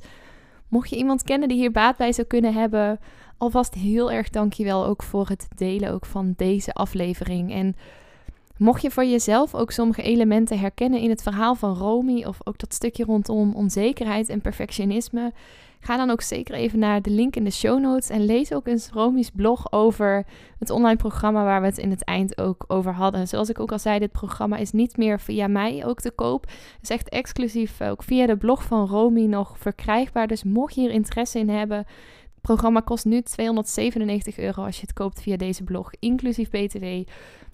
[0.67, 2.99] mocht je iemand kennen die hier baat bij zou kunnen hebben,
[3.37, 7.53] alvast heel erg dankjewel ook voor het delen ook van deze aflevering.
[7.53, 7.75] En
[8.57, 12.57] mocht je voor jezelf ook sommige elementen herkennen in het verhaal van Romy, of ook
[12.57, 15.33] dat stukje rondom onzekerheid en perfectionisme,
[15.85, 18.67] ga dan ook zeker even naar de link in de show notes en lees ook
[18.67, 20.25] eens Romy's blog over
[20.59, 23.27] het online programma waar we het in het eind ook over hadden.
[23.27, 26.41] Zoals ik ook al zei, dit programma is niet meer via mij ook te koop.
[26.45, 30.27] Het is echt exclusief ook via de blog van Romy nog verkrijgbaar.
[30.27, 31.85] Dus mocht je hier interesse in hebben,
[32.41, 36.85] programma kost nu 297 euro als je het koopt via deze blog, inclusief BTW.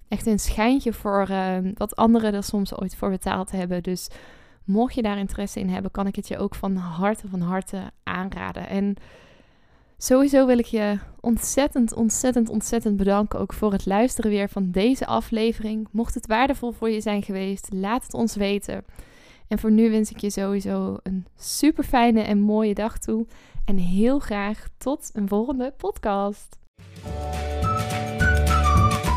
[0.08, 3.84] Echt een schijntje voor uh, wat anderen er soms ooit voor betaald hebben.
[3.84, 4.10] Dus
[4.64, 7.92] mocht je daar interesse in hebben, kan ik het je ook van harte, van harte
[8.04, 8.68] aanraden.
[8.68, 8.96] En
[9.98, 15.06] sowieso wil ik je ontzettend, ontzettend, ontzettend bedanken ook voor het luisteren weer van deze
[15.06, 15.88] aflevering.
[15.92, 18.86] Mocht het waardevol voor je zijn geweest, laat het ons weten.
[19.48, 23.26] En voor nu wens ik je sowieso een super fijne en mooie dag toe.
[23.66, 26.60] En heel graag tot een volgende podcast.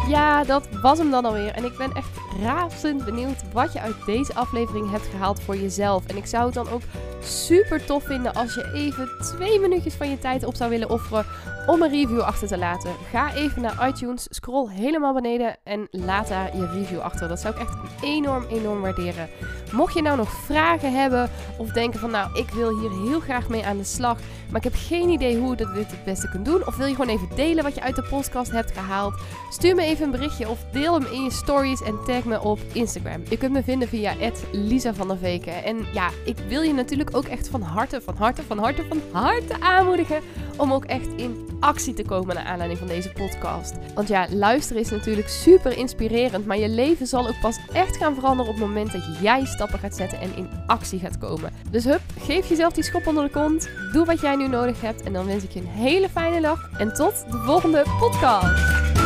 [0.09, 1.51] Ja, dat was hem dan alweer.
[1.51, 2.09] En ik ben echt
[2.43, 6.07] razend benieuwd wat je uit deze aflevering hebt gehaald voor jezelf.
[6.07, 6.83] En ik zou het dan ook
[7.21, 11.27] super tof vinden als je even twee minuutjes van je tijd op zou willen offeren
[11.67, 12.91] om een review achter te laten.
[13.11, 17.29] Ga even naar iTunes, scroll helemaal beneden en laat daar je review achter.
[17.29, 19.29] Dat zou ik echt enorm, enorm waarderen.
[19.73, 23.49] Mocht je nou nog vragen hebben of denken van nou, ik wil hier heel graag
[23.49, 24.19] mee aan de slag,
[24.55, 26.67] maar ik heb geen idee hoe ik dit het beste kunt doen.
[26.67, 29.15] Of wil je gewoon even delen wat je uit de podcast hebt gehaald?
[29.51, 32.59] Stuur me even een berichtje of deel hem in je stories en tag me op
[32.73, 33.23] Instagram.
[33.29, 34.15] Je kunt me vinden via
[34.53, 35.65] Lisa van der Veken.
[35.65, 39.01] En ja, ik wil je natuurlijk ook echt van harte, van harte, van harte, van
[39.13, 40.21] harte aanmoedigen
[40.57, 43.75] om ook echt in actie te komen naar aanleiding van deze podcast.
[43.95, 48.15] Want ja, luisteren is natuurlijk super inspirerend, maar je leven zal ook pas echt gaan
[48.15, 51.53] veranderen op het moment dat jij stappen gaat zetten en in actie gaat komen.
[51.71, 55.13] Dus hup, geef jezelf die schop onder de kont, doe wat jij nodig hebt en
[55.13, 59.04] dan wens ik je een hele fijne dag en tot de volgende podcast.